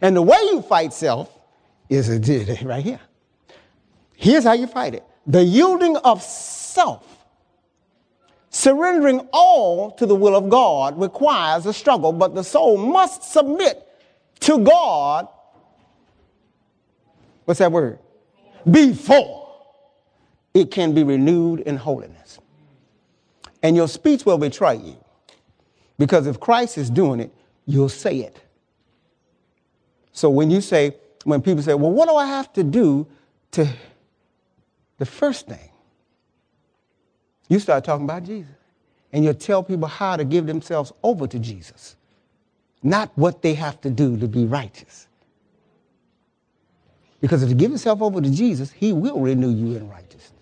[0.01, 1.31] And the way you fight self
[1.89, 2.09] is
[2.65, 3.01] right here.
[4.17, 7.12] Here's how you fight it: the yielding of self.
[8.53, 13.89] Surrendering all to the will of God requires a struggle, but the soul must submit
[14.41, 15.27] to God.
[17.47, 17.99] What's that word?
[18.71, 19.57] Before
[20.53, 22.39] it can be renewed in holiness.
[23.63, 25.03] And your speech will betray you.
[25.99, 27.33] Because if Christ is doing it,
[27.65, 28.39] you'll say it.
[30.13, 33.07] So when you say, when people say, well, what do I have to do
[33.53, 33.67] to,
[34.99, 35.71] the first thing,
[37.49, 38.55] you start talking about Jesus.
[39.13, 41.97] And you tell people how to give themselves over to Jesus,
[42.83, 45.07] not what they have to do to be righteous.
[47.21, 50.33] Because if you give yourself over to Jesus, he will renew you in righteousness.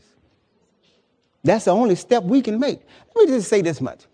[1.43, 2.81] That's the only step we can make.
[3.15, 4.05] Let me just say this much.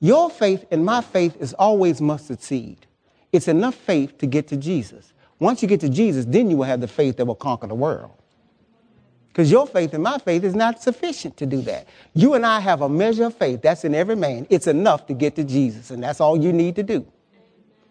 [0.00, 2.86] Your faith and my faith is always mustard seed.
[3.32, 5.12] It's enough faith to get to Jesus.
[5.38, 7.74] Once you get to Jesus, then you will have the faith that will conquer the
[7.74, 8.12] world.
[9.34, 11.88] Because your faith and my faith is not sufficient to do that.
[12.14, 14.46] You and I have a measure of faith that's in every man.
[14.48, 17.04] It's enough to get to Jesus, and that's all you need to do.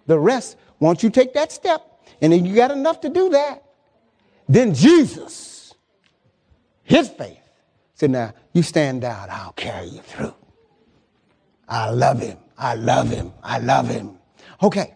[0.07, 1.85] The rest, once you take that step,
[2.21, 3.61] and then you got enough to do that,
[4.47, 5.73] then Jesus,
[6.83, 7.37] his faith,
[7.95, 10.33] said, Now you stand down, I'll carry you through.
[11.67, 12.37] I love him.
[12.57, 13.33] I love him.
[13.43, 14.17] I love him.
[14.61, 14.95] Okay.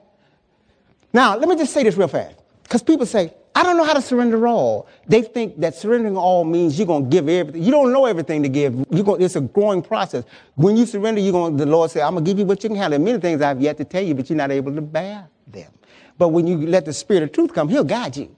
[1.12, 2.38] Now, let me just say this real fast.
[2.64, 4.88] Because people say, I don't know how to surrender all.
[5.08, 7.64] They think that surrendering all means you're going to give everything.
[7.64, 8.76] You don't know everything to give.
[8.91, 10.26] You're going, it's a growing process.
[10.53, 12.70] When you surrender, you're going, the Lord say, I'm going to give you what you
[12.70, 12.99] can handle.
[12.99, 15.72] Many things I've yet to tell you, but you're not able to bear them.
[16.20, 18.36] But when you let the Spirit of truth come, He'll guide you.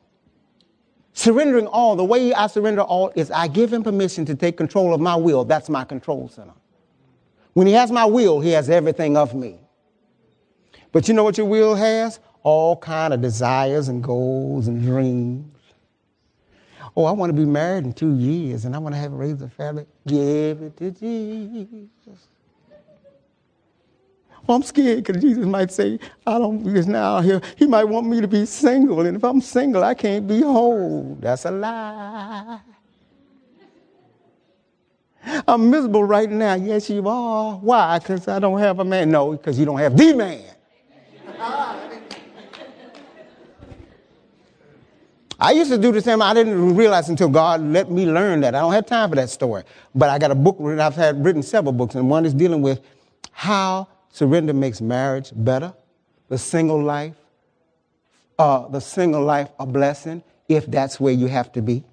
[1.11, 4.93] Surrendering all, the way I surrender all is I give Him permission to take control
[4.93, 5.43] of my will.
[5.43, 6.53] That's my control center.
[7.51, 9.59] When He has my will, He has everything of me.
[10.93, 12.21] But you know what your will has?
[12.43, 15.45] All kind of desires and goals and dreams.
[16.95, 19.41] Oh, I want to be married in two years and I want to have raised
[19.41, 19.85] a family.
[20.07, 22.27] Give it to Jesus.
[24.47, 28.07] Well, I'm scared because Jesus might say, I don't, because now here, he might want
[28.07, 29.01] me to be single.
[29.01, 31.17] And if I'm single, I can't be whole.
[31.19, 32.59] That's a lie.
[35.47, 36.55] I'm miserable right now.
[36.55, 37.57] Yes, you are.
[37.57, 37.99] Why?
[37.99, 39.11] Because I don't have a man.
[39.11, 40.43] No, because you don't have the man.
[45.39, 46.21] I used to do the same.
[46.21, 48.55] I didn't realize until God let me learn that.
[48.55, 49.63] I don't have time for that story.
[49.95, 52.81] But I got a book, I've had written several books, and one is dealing with
[53.31, 55.73] how surrender makes marriage better,
[56.27, 57.15] the single life,
[58.37, 61.85] uh, the single life a blessing, if that's where you have to be.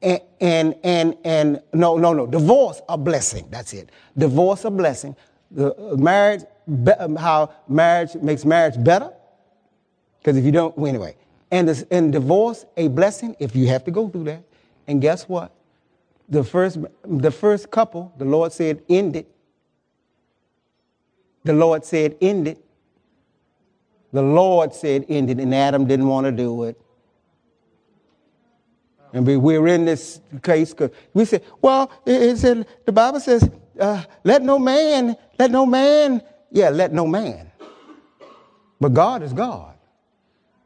[0.00, 3.46] And, and, and, and no, no, no, divorce a blessing.
[3.50, 3.90] That's it.
[4.16, 5.14] Divorce a blessing.
[5.50, 6.42] The uh, marriage,
[7.18, 9.12] how marriage makes marriage better.
[10.18, 11.14] Because if you don't, well, anyway,
[11.52, 14.42] and, this, and divorce a blessing if you have to go through that.
[14.88, 15.54] And guess what?
[16.28, 19.28] The first, the first couple, the Lord said, end it.
[21.44, 22.64] The Lord said, end it.
[24.12, 26.80] The Lord said, end it, and Adam didn't want to do it.
[29.12, 33.20] And we, we're in this case because we said, well, it, it, said, the Bible
[33.20, 37.50] says, uh, let no man, let no man, yeah, let no man.
[38.80, 39.71] But God is God.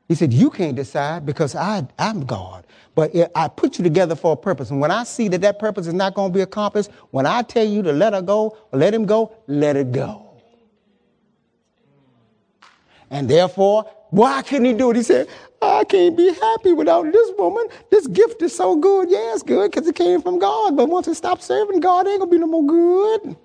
[0.08, 2.64] He said, You can't decide because I, I'm God.
[2.94, 4.70] But I put you together for a purpose.
[4.70, 7.42] And when I see that that purpose is not going to be accomplished, when I
[7.42, 10.22] tell you to let her go or let him go, let it go.
[13.10, 14.96] And therefore, why couldn't he do it?
[14.96, 15.28] He said,
[15.60, 17.66] I can't be happy without this woman.
[17.90, 19.10] This gift is so good.
[19.10, 20.76] Yeah, it's good because it came from God.
[20.76, 23.36] But once it stops serving God, it ain't going to be no more good.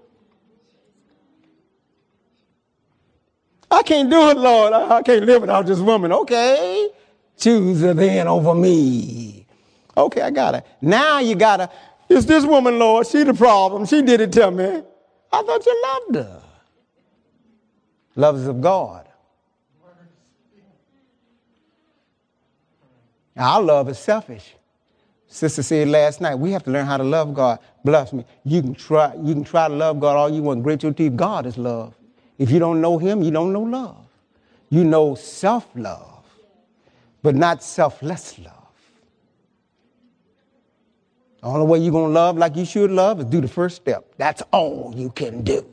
[3.71, 4.73] I can't do it, Lord.
[4.73, 6.11] I can't live without this woman.
[6.11, 6.89] Okay.
[7.37, 9.47] Choose her then over me.
[9.95, 10.65] Okay, I got it.
[10.81, 11.69] Now you got to,
[12.09, 13.07] it's this woman, Lord.
[13.07, 13.85] She the problem.
[13.85, 14.83] She did it to me.
[15.31, 16.43] I thought you loved her.
[18.15, 19.07] Loves of God.
[23.37, 24.53] Our love is selfish.
[25.27, 27.59] Sister said last night, we have to learn how to love God.
[27.85, 28.25] Bless me.
[28.43, 30.61] You can try, you can try to love God all you want.
[30.61, 31.15] Great your teeth.
[31.15, 31.95] God is love.
[32.41, 34.03] If you don't know him, you don't know love.
[34.71, 36.25] You know self-love,
[37.21, 38.55] but not selfless love.
[41.39, 43.75] The only way you're going to love like you should love is do the first
[43.75, 44.15] step.
[44.17, 45.63] That's all you can do.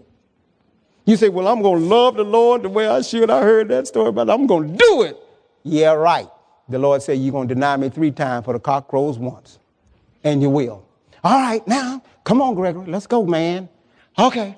[1.07, 3.31] You say, Well, I'm going to love the Lord the way I should.
[3.31, 5.17] I heard that story, but I'm going to do it.
[5.63, 6.29] Yeah, right.
[6.69, 9.59] The Lord said, You're going to deny me three times for the cock crows once.
[10.23, 10.87] And you will.
[11.25, 12.85] All right, now, come on, Gregory.
[12.89, 13.71] Let's go, man.
[14.19, 14.55] Okay.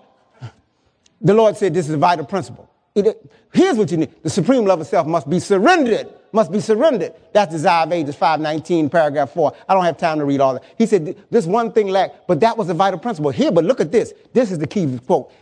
[1.21, 2.71] The Lord said this is a vital principle.
[2.95, 4.23] It, here's what you need.
[4.23, 6.09] The supreme love of self must be surrendered.
[6.33, 7.13] Must be surrendered.
[7.33, 9.53] That's Desire of Ages 519, paragraph 4.
[9.69, 10.65] I don't have time to read all that.
[10.79, 13.31] He said this one thing lacked, but that was a vital principle.
[13.31, 14.13] Here, but look at this.
[14.33, 15.33] This is the key quote.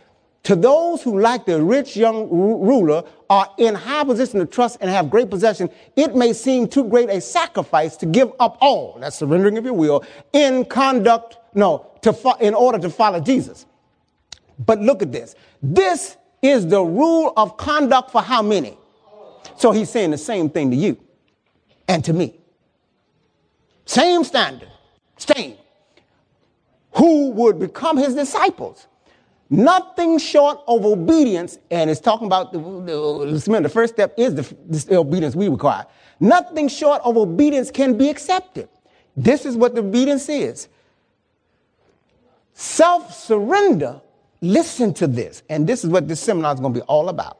[0.43, 4.89] To those who, like the rich young ruler, are in high position of trust and
[4.89, 9.17] have great possession, it may seem too great a sacrifice to give up all, that's
[9.17, 10.03] surrendering of your will,
[10.33, 13.65] in conduct, no, to in order to follow Jesus.
[14.59, 15.35] But look at this.
[15.61, 18.77] This is the rule of conduct for how many?
[19.57, 20.97] So he's saying the same thing to you
[21.87, 22.35] and to me.
[23.85, 24.69] Same standard,
[25.17, 25.57] same.
[26.93, 28.87] Who would become his disciples?
[29.49, 34.55] Nothing short of obedience, and it's talking about the, the, the first step is the,
[34.85, 35.87] the obedience we require.
[36.19, 38.69] Nothing short of obedience can be accepted.
[39.17, 40.67] This is what the obedience is.
[42.53, 44.01] Self surrender
[44.41, 45.43] Listen to this.
[45.49, 47.37] And this is what this seminar is going to be all about.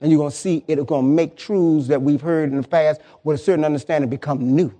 [0.00, 2.66] And you're going to see it's going to make truths that we've heard in the
[2.66, 4.72] past with a certain understanding become new,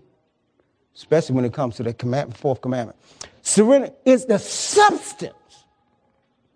[0.97, 2.99] especially when it comes to the fourth commandment.
[3.43, 5.35] Surrender is the substance.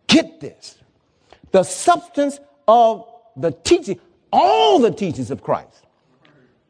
[0.09, 0.79] Get this.
[1.53, 4.01] The substance of the teaching,
[4.33, 5.85] all the teachings of Christ.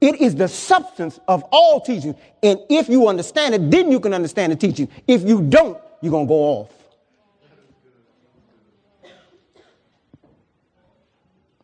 [0.01, 2.15] It is the substance of all teaching.
[2.43, 4.89] And if you understand it, then you can understand the teaching.
[5.07, 6.76] If you don't, you're going to go off.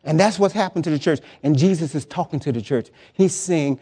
[0.03, 1.19] And that's what's happened to the church.
[1.43, 2.89] And Jesus is talking to the church.
[3.13, 3.79] He's saying,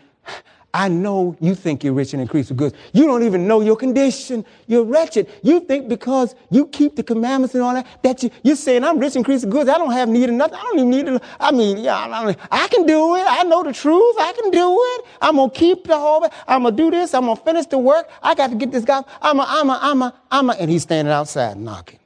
[0.73, 2.75] I know you think you're rich and increase of goods.
[2.93, 4.45] You don't even know your condition.
[4.67, 5.27] You're wretched.
[5.43, 8.97] You think because you keep the commandments and all that, that you, you're saying, I'm
[8.97, 9.69] rich and increase of goods.
[9.69, 10.55] I don't have need of nothing.
[10.57, 11.23] I don't even need it.
[11.39, 13.25] I mean, yeah, I, I can do it.
[13.27, 14.15] I know the truth.
[14.17, 15.05] I can do it.
[15.21, 17.13] I'm going to keep the whole, I'm going to do this.
[17.13, 18.09] I'm going to finish the work.
[18.23, 19.03] I got to get this guy.
[19.21, 21.99] I'm a, I'm a, I'm a, I'm a, and he's standing outside knocking.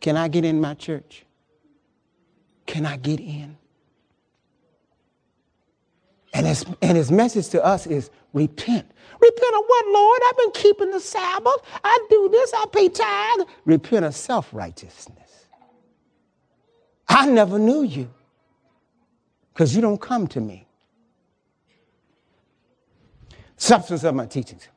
[0.00, 1.24] Can I get in my church?
[2.68, 3.56] Can I get in?
[6.34, 8.88] And his, and his message to us is repent.
[9.20, 10.20] Repent of what, Lord?
[10.28, 11.56] I've been keeping the Sabbath.
[11.82, 12.52] I do this.
[12.54, 13.48] I pay tithe.
[13.64, 15.46] Repent of self righteousness.
[17.08, 18.10] I never knew you
[19.54, 20.66] because you don't come to me.
[23.56, 24.68] Substance of my teachings.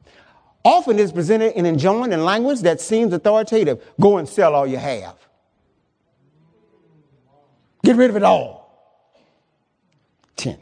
[0.64, 3.84] Often is presented in enjoined in language that seems authoritative.
[4.00, 5.18] Go and sell all you have.
[7.84, 8.62] Get rid of it all.
[10.38, 10.58] 10.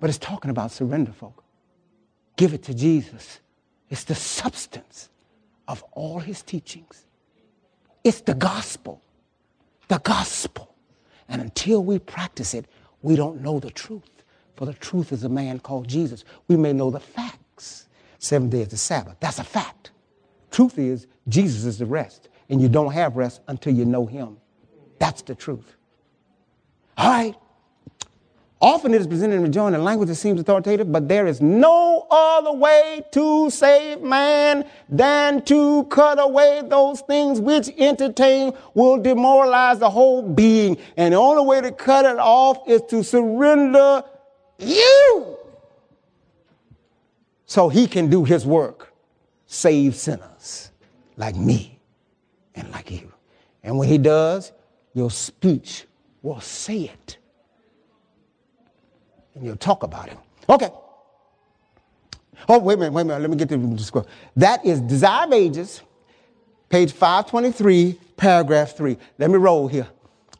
[0.00, 1.44] But it's talking about surrender, folk.
[2.36, 3.40] Give it to Jesus.
[3.88, 5.10] It's the substance
[5.68, 7.04] of all his teachings.
[8.04, 9.02] It's the gospel.
[9.88, 10.74] The gospel.
[11.28, 12.66] And until we practice it,
[13.02, 14.24] we don't know the truth.
[14.56, 16.24] For the truth is a man called Jesus.
[16.48, 17.88] We may know the facts.
[18.18, 19.16] Seven days the Sabbath.
[19.20, 19.90] That's a fact.
[20.50, 22.28] Truth is, Jesus is the rest.
[22.48, 24.36] And you don't have rest until you know him.
[25.02, 25.74] That's the truth.
[26.96, 27.34] All right.
[28.60, 31.40] Often it is presented in a joint in language that seems authoritative, but there is
[31.40, 38.96] no other way to save man than to cut away those things which entertain will
[38.96, 40.78] demoralize the whole being.
[40.96, 44.04] And the only way to cut it off is to surrender
[44.60, 45.36] you
[47.46, 48.94] so he can do his work,
[49.46, 50.70] save sinners
[51.16, 51.80] like me
[52.54, 53.12] and like you.
[53.64, 54.52] And when he does,
[54.94, 55.86] your speech
[56.22, 57.18] will say it.
[59.34, 60.18] And you'll talk about it.
[60.48, 60.70] Okay.
[62.48, 63.20] Oh, wait a minute, wait a minute.
[63.20, 64.06] Let me get to the scroll.
[64.36, 65.80] That is Desire of Ages,
[66.68, 68.96] page 523, paragraph 3.
[69.18, 69.86] Let me roll here.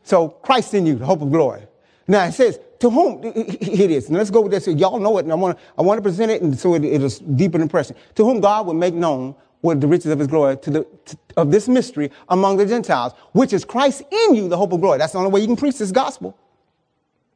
[0.02, 1.62] So Christ in you, the hope of glory.
[2.08, 4.08] Now it says, to whom it is.
[4.08, 4.66] And let's go with this.
[4.66, 6.84] Y'all know it, and I want to I want to present it, and so it,
[6.84, 7.94] it'll deepen impression.
[8.16, 11.16] To whom God will make known what the riches of His glory to the to,
[11.38, 14.98] of this mystery among the Gentiles, which is Christ in you, the hope of glory.
[14.98, 16.36] That's the only way you can preach this gospel.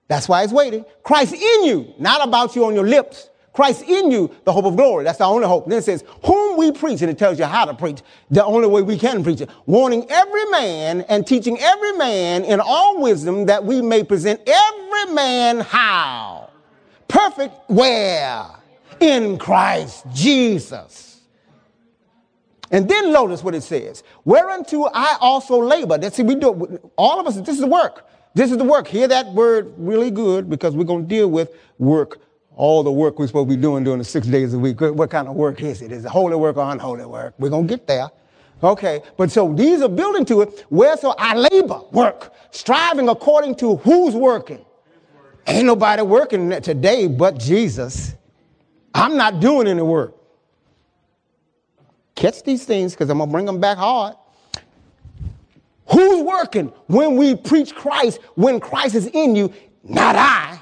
[0.09, 0.85] That's why it's waiting.
[1.03, 3.31] Christ in you, not about you on your lips.
[3.53, 5.03] Christ in you, the hope of glory.
[5.05, 5.67] That's the only hope.
[5.67, 8.69] Then it says, whom we preach, and it tells you how to preach, the only
[8.69, 9.49] way we can preach it.
[9.65, 15.15] Warning every man and teaching every man in all wisdom that we may present every
[15.15, 16.51] man how?
[17.09, 18.45] Perfect where?
[19.01, 21.06] In Christ Jesus.
[22.71, 24.03] And then notice what it says.
[24.25, 25.99] Whereunto I also labor.
[25.99, 28.09] That's see, we do all of us, this is the work.
[28.35, 28.87] This is the work.
[28.89, 32.21] Hear that word really good because we're going to deal with work
[32.57, 34.81] all the work we're supposed to be doing during the six days a week.
[34.81, 35.93] What kind of work is it?
[35.93, 37.35] Is it holy work or unholy work?
[37.39, 38.11] We're going to get there.
[38.63, 40.65] Okay, but so these are building to it.
[40.71, 44.65] Where so I labor, work, striving according to who's working.
[45.47, 48.15] Ain't nobody working today but Jesus.
[48.95, 50.15] I'm not doing any work.
[52.17, 54.17] Catch these things because I'm going to bring them back hard.
[55.93, 59.53] Who's working when we preach Christ, when Christ is in you?
[59.85, 60.59] Not I.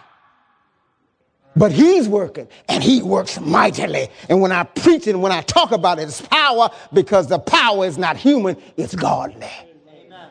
[1.56, 4.08] But he's working and he works mightily.
[4.28, 7.86] And when I preach and when I talk about it, it's power because the power
[7.86, 9.48] is not human, it's godly.
[9.88, 10.28] Amen.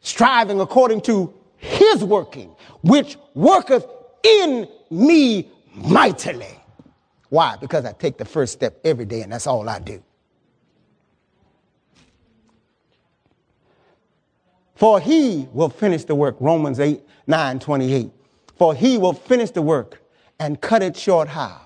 [0.00, 3.86] Striving according to his working, which worketh
[4.24, 6.57] in me mightily.
[7.28, 7.56] Why?
[7.60, 10.02] Because I take the first step every day and that's all I do.
[14.74, 16.36] For he will finish the work.
[16.38, 18.10] Romans 8, 9, 28
[18.58, 20.02] for he will finish the work
[20.40, 21.60] and cut it short how?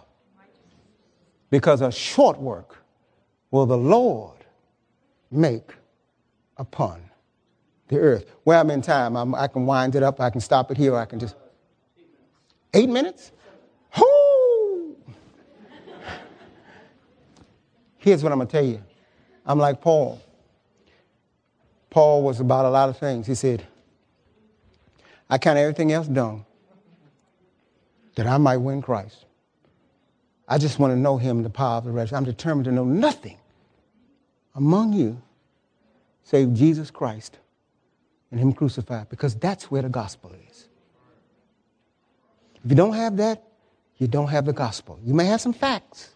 [1.51, 2.77] Because a short work
[3.51, 4.45] will the Lord
[5.31, 5.75] make
[6.59, 7.03] upon
[7.89, 8.27] the earth.
[8.45, 9.17] Well, I'm in time.
[9.17, 10.21] I'm, i can wind it up.
[10.21, 10.97] I can stop it here.
[10.97, 11.35] I can just.
[12.75, 13.33] Eight minutes?
[13.99, 14.22] Whoo!
[18.03, 18.83] Here's what I'm going to tell you.
[19.47, 20.21] I'm like Paul.
[21.89, 23.29] Paul was about a lot of things.
[23.29, 23.65] He said,
[25.31, 26.45] I count everything else done
[28.17, 29.25] that I might win Christ.
[30.49, 32.17] I just want to know him, the power of the resurrection.
[32.17, 33.39] I'm determined to know nothing
[34.57, 35.23] among you
[36.25, 37.39] save Jesus Christ
[38.31, 40.67] and him crucified, because that's where the gospel is.
[42.65, 43.45] If you don't have that,
[43.99, 44.99] you don't have the gospel.
[45.05, 46.11] You may have some facts,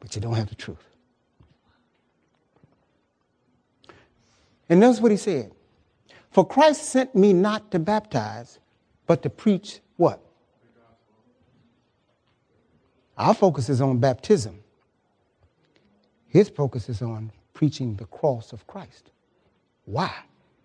[0.00, 0.87] but you don't have the truth.
[4.68, 5.52] And notice what he said.
[6.30, 8.58] For Christ sent me not to baptize,
[9.06, 10.20] but to preach what?
[13.16, 14.60] Our focus is on baptism.
[16.28, 19.10] His focus is on preaching the cross of Christ.
[19.86, 20.12] Why?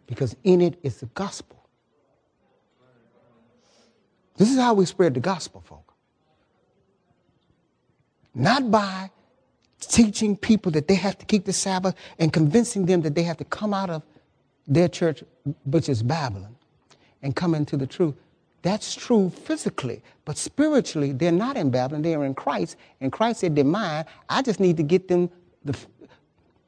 [0.05, 1.57] Because in it is the gospel.
[4.35, 5.93] This is how we spread the gospel, folk.
[8.35, 9.09] Not by
[9.85, 13.37] teaching people that they have to keep the Sabbath and convincing them that they have
[13.37, 14.03] to come out of
[14.67, 15.23] their church,
[15.65, 16.55] which is Babylon,
[17.21, 18.15] and come into the truth.
[18.61, 22.77] That's true physically, but spiritually, they're not in Babylon, they're in Christ.
[23.01, 24.05] And Christ said, They're mine.
[24.29, 25.29] I just need to get them,
[25.65, 25.77] the,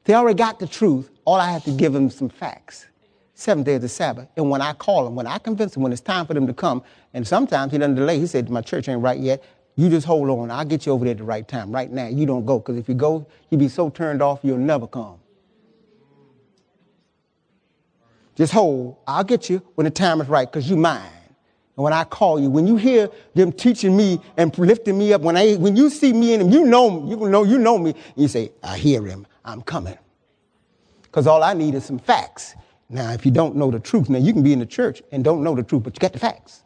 [0.04, 1.10] they already got the truth.
[1.24, 2.86] All I have to give them some facts.
[3.34, 4.28] Seven days of Sabbath.
[4.36, 6.54] And when I call them, when I convince them, when it's time for them to
[6.54, 6.82] come,
[7.14, 9.42] and sometimes he doesn't delay, he said, My church ain't right yet.
[9.76, 10.50] You just hold on.
[10.50, 11.70] I'll get you over there at the right time.
[11.70, 14.56] Right now, you don't go, because if you go, you'll be so turned off, you'll
[14.56, 15.18] never come.
[18.34, 18.96] Just hold.
[19.06, 21.02] I'll get you when the time is right, because you mine.
[21.76, 25.20] And when I call you, when you hear them teaching me and lifting me up,
[25.20, 27.94] when, I, when you see me in them, you know, you know, you know me.
[28.16, 29.26] You say, I hear him.
[29.44, 29.98] I'm coming.
[31.02, 32.54] Because all I need is some facts.
[32.88, 35.22] Now, if you don't know the truth, now you can be in the church and
[35.22, 36.62] don't know the truth, but you get the facts.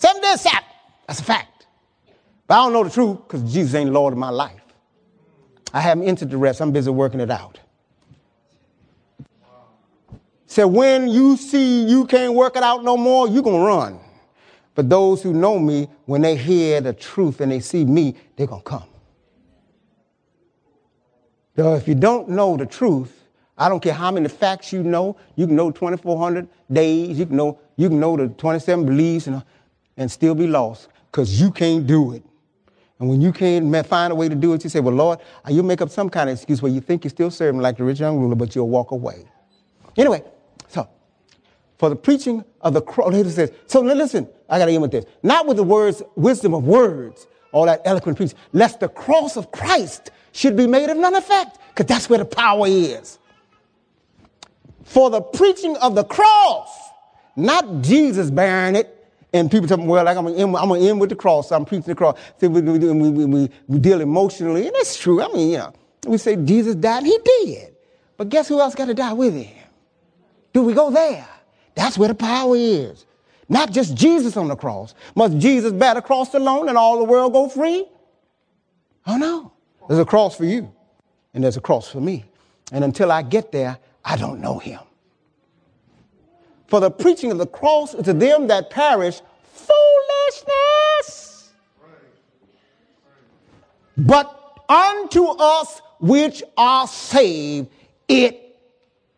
[0.00, 0.64] Days Sabbath.
[1.06, 1.57] That's a fact.
[2.48, 4.62] But I don't know the truth because Jesus ain't Lord of my life.
[5.72, 6.60] I haven't entered the rest.
[6.62, 7.60] I'm busy working it out.
[10.46, 14.00] Said, when you see you can't work it out no more, you're going to run.
[14.74, 18.46] But those who know me, when they hear the truth and they see me, they're
[18.46, 18.88] going to come.
[21.54, 23.24] So if you don't know the truth,
[23.58, 25.16] I don't care how many facts you know.
[25.36, 27.18] You can know 2,400 days.
[27.18, 29.42] You can know, you can know the 27 beliefs and,
[29.98, 32.22] and still be lost because you can't do it.
[33.00, 35.50] And when you can't find a way to do it, you say, well, Lord, uh,
[35.50, 37.84] you'll make up some kind of excuse where you think you're still serving like the
[37.84, 39.24] rich young ruler, but you'll walk away.
[39.96, 40.22] Anyway,
[40.66, 40.88] so
[41.78, 43.14] for the preaching of the cross.
[43.32, 45.04] Says, so listen, I got to end with this.
[45.22, 49.52] Not with the words, wisdom of words, all that eloquent preaching, lest the cross of
[49.52, 53.18] Christ should be made of none effect, because that's where the power is.
[54.84, 56.68] For the preaching of the cross,
[57.36, 58.97] not Jesus bearing it.
[59.32, 61.52] And people tell me, well, like I'm gonna, end, with the cross.
[61.52, 62.18] I'm preaching the cross.
[62.40, 65.22] So we, we, we, we, we deal emotionally, and that's true.
[65.22, 65.72] I mean, you know,
[66.06, 67.76] we say Jesus died, he did.
[68.16, 69.54] But guess who else got to die with him?
[70.52, 71.28] Do we go there?
[71.74, 73.04] That's where the power is.
[73.48, 74.94] Not just Jesus on the cross.
[75.14, 77.86] Must Jesus bear the cross alone and all the world go free?
[79.06, 79.52] Oh no.
[79.88, 80.72] There's a cross for you,
[81.32, 82.24] and there's a cross for me.
[82.72, 84.80] And until I get there, I don't know him.
[86.68, 89.20] For the preaching of the cross to them that perish
[89.52, 91.50] foolishness.
[93.96, 97.68] But unto us which are saved,
[98.06, 98.56] it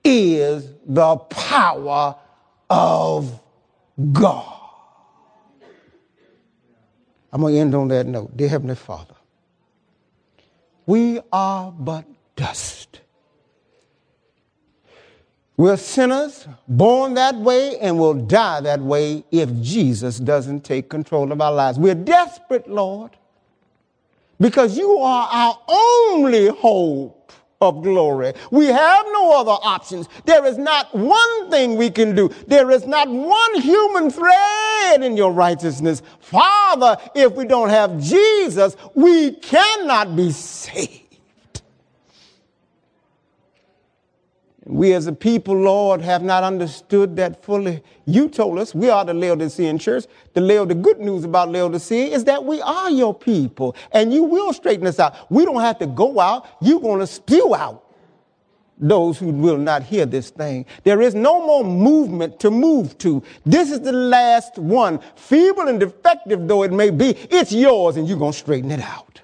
[0.05, 2.16] is the power
[2.70, 3.40] of
[4.12, 4.57] God.
[7.32, 8.36] I'm going to end on that note.
[8.36, 9.14] Dear Heavenly Father,
[10.86, 12.05] we are but
[12.36, 13.01] dust.
[15.61, 21.30] We're sinners, born that way, and will die that way if Jesus doesn't take control
[21.32, 21.78] of our lives.
[21.78, 23.11] We're desperate, Lord,
[24.40, 27.30] because you are our only hope
[27.61, 28.32] of glory.
[28.50, 30.08] We have no other options.
[30.24, 32.30] There is not one thing we can do.
[32.46, 36.00] There is not one human thread in your righteousness.
[36.20, 41.09] Father, if we don't have Jesus, we cannot be saved.
[44.70, 47.82] We as a people, Lord, have not understood that fully.
[48.06, 50.04] You told us we are the Laodicean church.
[50.32, 54.22] The, Laod- the good news about Laodicea is that we are your people and you
[54.22, 55.28] will straighten us out.
[55.28, 56.46] We don't have to go out.
[56.60, 57.84] You're going to spew out
[58.78, 60.64] those who will not hear this thing.
[60.84, 63.24] There is no more movement to move to.
[63.44, 65.00] This is the last one.
[65.16, 68.80] Feeble and defective though it may be, it's yours and you're going to straighten it
[68.80, 69.20] out.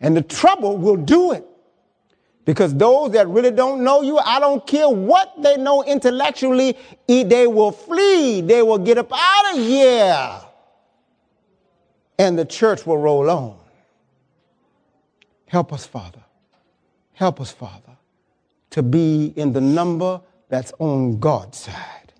[0.00, 1.46] And the trouble will do it.
[2.44, 6.76] Because those that really don't know you, I don't care what they know intellectually,
[7.06, 8.40] they will flee.
[8.40, 10.40] They will get up out of here.
[12.18, 13.58] And the church will roll on.
[15.46, 16.22] Help us, Father.
[17.12, 17.96] Help us, Father,
[18.70, 22.12] to be in the number that's on God's side.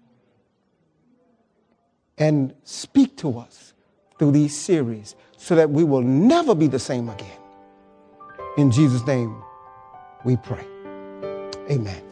[2.18, 3.72] And speak to us
[4.18, 7.40] through these series so that we will never be the same again.
[8.56, 9.42] In Jesus' name
[10.24, 10.64] we pray.
[11.70, 12.02] Amen.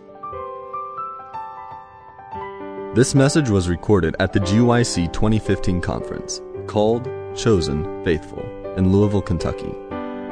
[2.94, 8.42] This message was recorded at the GYC 2015 conference called Chosen Faithful
[8.76, 9.72] in Louisville, Kentucky.